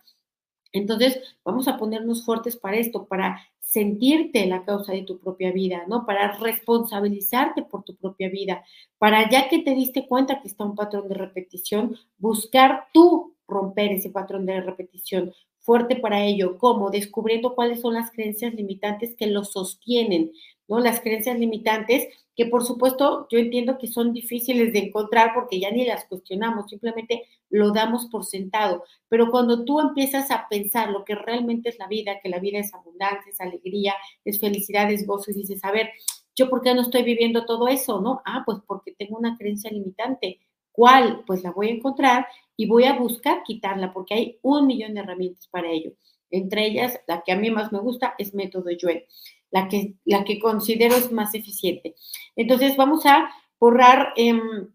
Entonces, 0.74 1.20
vamos 1.44 1.68
a 1.68 1.78
ponernos 1.78 2.26
fuertes 2.26 2.56
para 2.56 2.78
esto, 2.78 3.06
para 3.06 3.42
sentirte 3.60 4.46
la 4.46 4.66
causa 4.66 4.94
de 4.94 5.04
tu 5.04 5.20
propia 5.20 5.52
vida, 5.52 5.84
¿no? 5.88 6.06
Para 6.06 6.38
responsabilizarte 6.38 7.64
por 7.64 7.84
tu 7.84 7.96
propia 7.96 8.30
vida, 8.30 8.64
para 8.98 9.30
ya 9.30 9.50
que 9.50 9.60
te 9.60 9.76
diste 9.76 10.08
cuenta 10.08 10.42
que 10.42 10.48
está 10.48 10.66
un 10.66 10.76
patrón 10.76 11.08
de 11.08 11.16
repetición, 11.16 11.96
buscar 12.18 12.88
tú 12.94 13.36
romper 13.48 13.92
ese 13.92 14.10
patrón 14.10 14.46
de 14.46 14.62
repetición, 14.62 15.34
fuerte 15.62 15.96
para 15.96 16.26
ello, 16.26 16.58
como 16.58 16.90
descubriendo 16.90 17.56
cuáles 17.56 17.82
son 17.82 17.94
las 17.94 18.12
creencias 18.12 18.54
limitantes 18.54 19.16
que 19.16 19.28
lo 19.28 19.44
sostienen, 19.44 20.32
¿no? 20.68 20.80
Las 20.80 21.02
creencias 21.02 21.40
limitantes 21.40 22.08
que 22.36 22.46
por 22.46 22.64
supuesto 22.64 23.28
yo 23.30 23.40
entiendo 23.40 23.78
que 23.78 23.88
son 23.88 24.14
difíciles 24.14 24.74
de 24.74 24.80
encontrar 24.80 25.32
porque 25.34 25.60
ya 25.60 25.70
ni 25.72 25.86
las 25.86 26.06
cuestionamos, 26.06 26.70
simplemente 26.70 27.28
lo 27.50 27.72
damos 27.72 28.08
por 28.08 28.26
sentado. 28.26 28.84
Pero 29.10 29.30
cuando 29.30 29.66
tú 29.66 29.80
empiezas 29.80 30.32
a 30.32 30.48
pensar 30.50 30.90
lo 30.90 31.04
que 31.04 31.16
realmente 31.16 31.70
es 31.70 31.78
la 31.78 31.88
vida, 31.88 32.20
que 32.22 32.30
la 32.30 32.40
vida 32.40 32.60
es 32.60 32.74
abundancia, 32.74 33.32
es 33.32 33.42
alegría, 33.42 33.94
es 34.26 34.40
felicidad, 34.40 34.90
es 34.92 35.06
gozo, 35.06 35.32
y 35.32 35.36
dices, 35.36 35.64
a 35.64 35.72
ver, 35.72 35.92
¿yo 36.36 36.50
por 36.50 36.62
qué 36.62 36.74
no 36.74 36.82
estoy 36.82 37.04
viviendo 37.04 37.46
todo 37.46 37.68
eso? 37.68 38.02
¿No? 38.02 38.22
Ah, 38.26 38.44
pues 38.46 38.60
porque 38.66 38.94
tengo 38.94 39.18
una 39.18 39.38
creencia 39.38 39.70
limitante. 39.70 40.40
¿Cuál? 40.72 41.24
Pues 41.26 41.44
la 41.44 41.52
voy 41.52 41.68
a 41.68 41.72
encontrar 41.72 42.28
y 42.56 42.68
voy 42.68 42.86
a 42.86 42.98
buscar 42.98 43.44
quitarla 43.44 43.94
porque 43.94 44.14
hay 44.14 44.40
un 44.42 44.68
millón 44.68 44.94
de 44.94 45.02
herramientas 45.02 45.48
para 45.48 45.70
ello. 45.70 45.92
Entre 46.30 46.66
ellas, 46.66 47.00
la 47.08 47.22
que 47.24 47.34
a 47.34 47.38
mí 47.38 47.52
más 47.52 47.72
me 47.72 47.80
gusta 47.80 48.16
es 48.18 48.34
método 48.34 48.70
Joel 48.80 49.06
la 49.52 49.68
que, 49.68 49.96
la 50.06 50.24
que 50.24 50.40
considero 50.40 50.96
es 50.96 51.12
más 51.12 51.36
eficiente. 51.36 51.96
Entonces 52.36 52.76
vamos 52.78 53.06
a 53.06 53.30
borrar 53.60 54.14
em, 54.16 54.70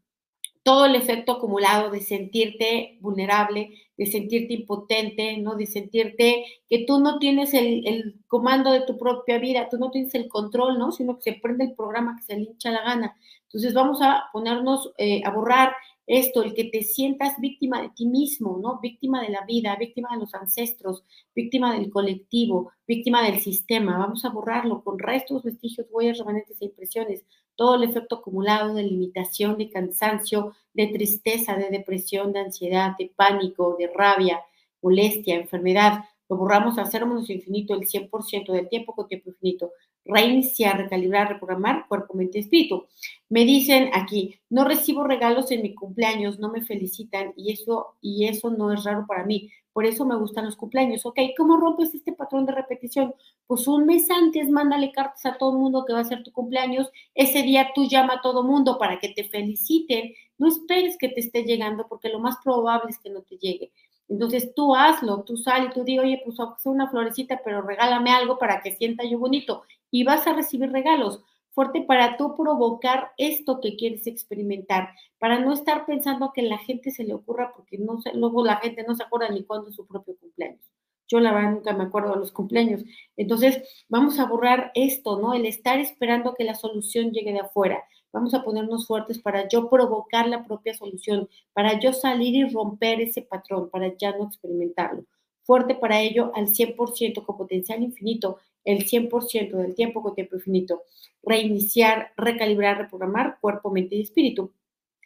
todo 0.66 0.84
el 0.84 0.96
efecto 0.96 1.30
acumulado 1.30 1.92
de 1.92 2.00
sentirte 2.00 2.98
vulnerable, 3.00 3.70
de 3.96 4.06
sentirte 4.06 4.52
impotente, 4.52 5.36
¿no? 5.36 5.54
De 5.54 5.64
sentirte 5.64 6.44
que 6.68 6.84
tú 6.84 6.98
no 6.98 7.20
tienes 7.20 7.54
el, 7.54 8.16
comando 8.26 8.72
de 8.72 8.80
tu 8.80 8.98
propia 8.98 9.38
vida, 9.38 9.68
tú 9.70 9.78
no 9.78 9.92
tienes 9.92 10.12
el 10.16 10.26
control, 10.26 10.76
¿no? 10.76 10.90
Sino 10.90 11.14
que 11.14 11.30
se 11.30 11.38
prende 11.40 11.66
el 11.66 11.76
programa 11.76 12.16
que 12.16 12.24
se 12.24 12.34
le 12.34 12.46
hincha 12.50 12.72
la 12.72 12.82
gana. 12.82 13.16
Entonces 13.44 13.74
vamos 13.74 14.02
a 14.02 14.24
ponernos 14.32 14.90
eh, 14.98 15.22
a 15.24 15.30
borrar 15.30 15.72
esto, 16.04 16.42
el 16.42 16.52
que 16.52 16.64
te 16.64 16.82
sientas 16.82 17.34
víctima 17.38 17.80
de 17.80 17.90
ti 17.90 18.06
mismo, 18.06 18.58
¿no? 18.60 18.80
Víctima 18.80 19.22
de 19.22 19.28
la 19.28 19.44
vida, 19.44 19.76
víctima 19.76 20.08
de 20.14 20.18
los 20.18 20.34
ancestros, 20.34 21.04
víctima 21.32 21.74
del 21.74 21.90
colectivo, 21.90 22.72
víctima 22.88 23.22
del 23.22 23.38
sistema. 23.38 23.98
Vamos 23.98 24.24
a 24.24 24.30
borrarlo 24.30 24.82
con 24.82 24.98
restos, 24.98 25.44
vestigios, 25.44 25.86
huellas, 25.92 26.18
remanentes 26.18 26.60
e 26.60 26.64
impresiones. 26.64 27.24
Todo 27.56 27.76
el 27.76 27.84
efecto 27.84 28.16
acumulado 28.16 28.74
de 28.74 28.84
limitación, 28.84 29.58
de 29.58 29.70
cansancio, 29.70 30.54
de 30.74 30.86
tristeza, 30.88 31.56
de 31.56 31.70
depresión, 31.70 32.32
de 32.32 32.40
ansiedad, 32.40 32.92
de 32.98 33.12
pánico, 33.16 33.76
de 33.78 33.88
rabia, 33.88 34.42
molestia, 34.82 35.34
enfermedad. 35.34 36.04
Lo 36.28 36.36
borramos 36.36 36.78
menos 37.06 37.30
infinito 37.30 37.74
el 37.74 37.88
100% 37.88 38.52
del 38.52 38.68
tiempo 38.68 38.94
con 38.94 39.08
tiempo 39.08 39.30
infinito 39.30 39.72
reiniciar, 40.06 40.78
recalibrar, 40.78 41.28
reprogramar 41.28 41.86
cuerpo, 41.88 42.14
mente, 42.14 42.38
espíritu. 42.38 42.86
Me 43.28 43.44
dicen 43.44 43.90
aquí, 43.92 44.38
no 44.50 44.64
recibo 44.64 45.04
regalos 45.04 45.50
en 45.50 45.62
mi 45.62 45.74
cumpleaños, 45.74 46.38
no 46.38 46.50
me 46.50 46.62
felicitan 46.62 47.32
y 47.36 47.52
eso, 47.52 47.96
y 48.00 48.26
eso 48.26 48.50
no 48.50 48.72
es 48.72 48.84
raro 48.84 49.04
para 49.06 49.24
mí. 49.24 49.50
Por 49.72 49.84
eso 49.84 50.06
me 50.06 50.16
gustan 50.16 50.46
los 50.46 50.56
cumpleaños. 50.56 51.04
Ok, 51.04 51.18
¿cómo 51.36 51.58
rompes 51.58 51.94
este 51.94 52.12
patrón 52.12 52.46
de 52.46 52.52
repetición? 52.52 53.14
Pues 53.46 53.68
un 53.68 53.84
mes 53.84 54.10
antes 54.10 54.48
mándale 54.48 54.90
cartas 54.90 55.26
a 55.26 55.36
todo 55.36 55.52
el 55.52 55.58
mundo 55.58 55.84
que 55.86 55.92
va 55.92 56.00
a 56.00 56.04
ser 56.04 56.22
tu 56.22 56.32
cumpleaños. 56.32 56.90
Ese 57.14 57.42
día 57.42 57.72
tú 57.74 57.86
llama 57.86 58.14
a 58.14 58.20
todo 58.22 58.42
mundo 58.42 58.78
para 58.78 58.98
que 58.98 59.10
te 59.10 59.24
feliciten. 59.24 60.14
No 60.38 60.48
esperes 60.48 60.96
que 60.96 61.10
te 61.10 61.20
esté 61.20 61.42
llegando 61.42 61.86
porque 61.88 62.08
lo 62.08 62.20
más 62.20 62.36
probable 62.42 62.90
es 62.90 62.98
que 62.98 63.10
no 63.10 63.20
te 63.20 63.36
llegue. 63.36 63.70
Entonces 64.08 64.54
tú 64.54 64.74
hazlo, 64.74 65.24
tú 65.24 65.36
sal 65.36 65.66
y 65.66 65.70
tú 65.70 65.84
di, 65.84 65.98
oye, 65.98 66.22
pues 66.24 66.36
sea 66.36 66.72
una 66.72 66.88
florecita, 66.88 67.40
pero 67.44 67.62
regálame 67.62 68.10
algo 68.10 68.38
para 68.38 68.60
que 68.60 68.76
sienta 68.76 69.04
yo 69.04 69.18
bonito 69.18 69.64
y 69.90 70.04
vas 70.04 70.26
a 70.26 70.32
recibir 70.32 70.70
regalos. 70.70 71.22
Fuerte 71.52 71.82
para 71.82 72.16
tú 72.16 72.36
provocar 72.36 73.12
esto 73.16 73.60
que 73.60 73.76
quieres 73.76 74.06
experimentar, 74.06 74.90
para 75.18 75.40
no 75.40 75.52
estar 75.54 75.86
pensando 75.86 76.32
que 76.34 76.42
la 76.42 76.58
gente 76.58 76.90
se 76.90 77.04
le 77.04 77.14
ocurra, 77.14 77.52
porque 77.56 77.78
no 77.78 77.98
luego 78.14 78.44
la 78.44 78.56
gente 78.56 78.84
no 78.86 78.94
se 78.94 79.02
acuerda 79.04 79.30
ni 79.30 79.42
cuándo 79.44 79.70
es 79.70 79.76
su 79.76 79.86
propio 79.86 80.16
cumpleaños. 80.18 80.60
Yo 81.08 81.20
la 81.20 81.32
verdad 81.32 81.52
nunca 81.52 81.72
me 81.72 81.84
acuerdo 81.84 82.12
de 82.12 82.18
los 82.18 82.32
cumpleaños. 82.32 82.82
Entonces, 83.16 83.62
vamos 83.88 84.18
a 84.18 84.26
borrar 84.26 84.72
esto, 84.74 85.18
¿no? 85.18 85.34
El 85.34 85.46
estar 85.46 85.78
esperando 85.78 86.34
que 86.34 86.44
la 86.44 86.54
solución 86.54 87.12
llegue 87.12 87.32
de 87.32 87.40
afuera. 87.40 87.84
Vamos 88.16 88.32
a 88.32 88.42
ponernos 88.42 88.86
fuertes 88.86 89.18
para 89.18 89.46
yo 89.46 89.68
provocar 89.68 90.26
la 90.26 90.42
propia 90.42 90.72
solución, 90.72 91.28
para 91.52 91.78
yo 91.78 91.92
salir 91.92 92.34
y 92.34 92.48
romper 92.48 92.98
ese 93.02 93.20
patrón, 93.20 93.68
para 93.68 93.94
ya 93.94 94.16
no 94.16 94.24
experimentarlo. 94.24 95.04
Fuerte 95.42 95.74
para 95.74 96.00
ello 96.00 96.32
al 96.34 96.46
100% 96.46 97.26
con 97.26 97.36
potencial 97.36 97.82
infinito 97.82 98.38
el 98.64 98.86
100% 98.86 99.50
del 99.50 99.74
tiempo 99.74 100.02
con 100.02 100.14
tiempo 100.14 100.36
infinito. 100.36 100.84
Reiniciar, 101.22 102.14
recalibrar, 102.16 102.78
reprogramar 102.78 103.36
cuerpo, 103.38 103.70
mente 103.70 103.96
y 103.96 104.00
espíritu. 104.00 104.50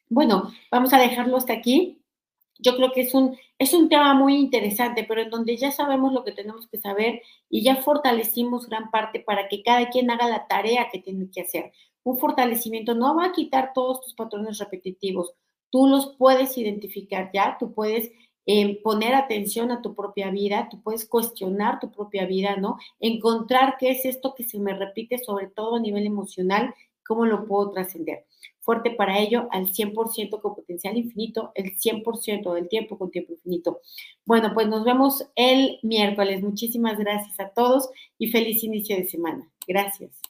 Bueno, 0.09 0.53
vamos 0.71 0.93
a 0.93 1.01
dejarlo 1.01 1.37
hasta 1.37 1.53
aquí. 1.53 2.05
Yo 2.61 2.77
creo 2.77 2.93
que 2.93 3.01
es 3.01 3.13
un, 3.13 3.37
es 3.59 3.75
un 3.75 3.89
tema 3.89 4.15
muy 4.15 4.37
interesante, 4.37 5.03
pero 5.03 5.21
en 5.21 5.31
donde 5.31 5.57
ya 5.57 5.73
sabemos 5.73 6.13
lo 6.13 6.23
que 6.23 6.31
tenemos 6.31 6.69
que 6.69 6.79
saber 6.79 7.23
y 7.49 7.65
ya 7.65 7.75
fortalecimos 7.75 8.69
gran 8.69 8.93
parte 8.93 9.19
para 9.19 9.49
que 9.49 9.65
cada 9.65 9.91
quien 9.91 10.13
haga 10.13 10.29
la 10.29 10.47
tarea 10.47 10.91
que 10.93 11.01
tiene 11.01 11.29
que 11.29 11.41
hacer. 11.41 11.73
Un 12.05 12.19
fortalecimiento 12.19 12.95
no 12.95 13.15
va 13.15 13.27
a 13.27 13.33
quitar 13.33 13.73
todos 13.75 14.01
tus 14.01 14.15
patrones 14.15 14.59
repetitivos. 14.59 15.35
Tú 15.71 15.87
los 15.87 16.17
puedes 16.17 16.57
identificar 16.59 17.31
ya, 17.33 17.57
tú 17.59 17.73
puedes 17.73 18.11
poner 18.83 19.15
atención 19.15 19.71
a 19.71 19.81
tu 19.81 19.95
propia 19.95 20.31
vida, 20.31 20.69
tú 20.71 20.83
puedes 20.83 21.07
cuestionar 21.07 21.79
tu 21.79 21.93
propia 21.93 22.27
vida, 22.27 22.57
¿no? 22.57 22.79
Encontrar 22.99 23.77
qué 23.79 23.91
es 23.91 24.05
esto 24.05 24.35
que 24.35 24.43
se 24.43 24.59
me 24.59 24.75
repite, 24.75 25.19
sobre 25.19 25.47
todo 25.47 25.77
a 25.77 25.81
nivel 25.81 26.07
emocional, 26.07 26.75
cómo 27.07 27.27
lo 27.27 27.47
puedo 27.47 27.71
trascender. 27.71 28.25
Fuerte 28.61 28.91
para 28.91 29.19
ello, 29.21 29.49
al 29.53 29.73
100% 29.73 30.41
con 30.41 30.55
potencial 30.55 30.97
infinito, 30.97 31.53
el 31.55 31.77
100% 31.77 32.53
del 32.55 32.69
tiempo 32.69 32.99
con 32.99 33.11
tiempo 33.11 33.33
infinito. 33.35 33.81
Bueno, 34.25 34.51
pues 34.53 34.67
nos 34.69 34.85
vemos 34.85 35.27
el 35.37 35.79
miércoles. 35.83 36.43
Muchísimas 36.43 36.99
gracias 36.99 37.39
a 37.39 37.51
todos 37.51 37.89
y 38.19 38.29
feliz 38.29 38.65
inicio 38.65 38.97
de 38.97 39.05
semana. 39.05 39.49
Gracias. 39.67 40.30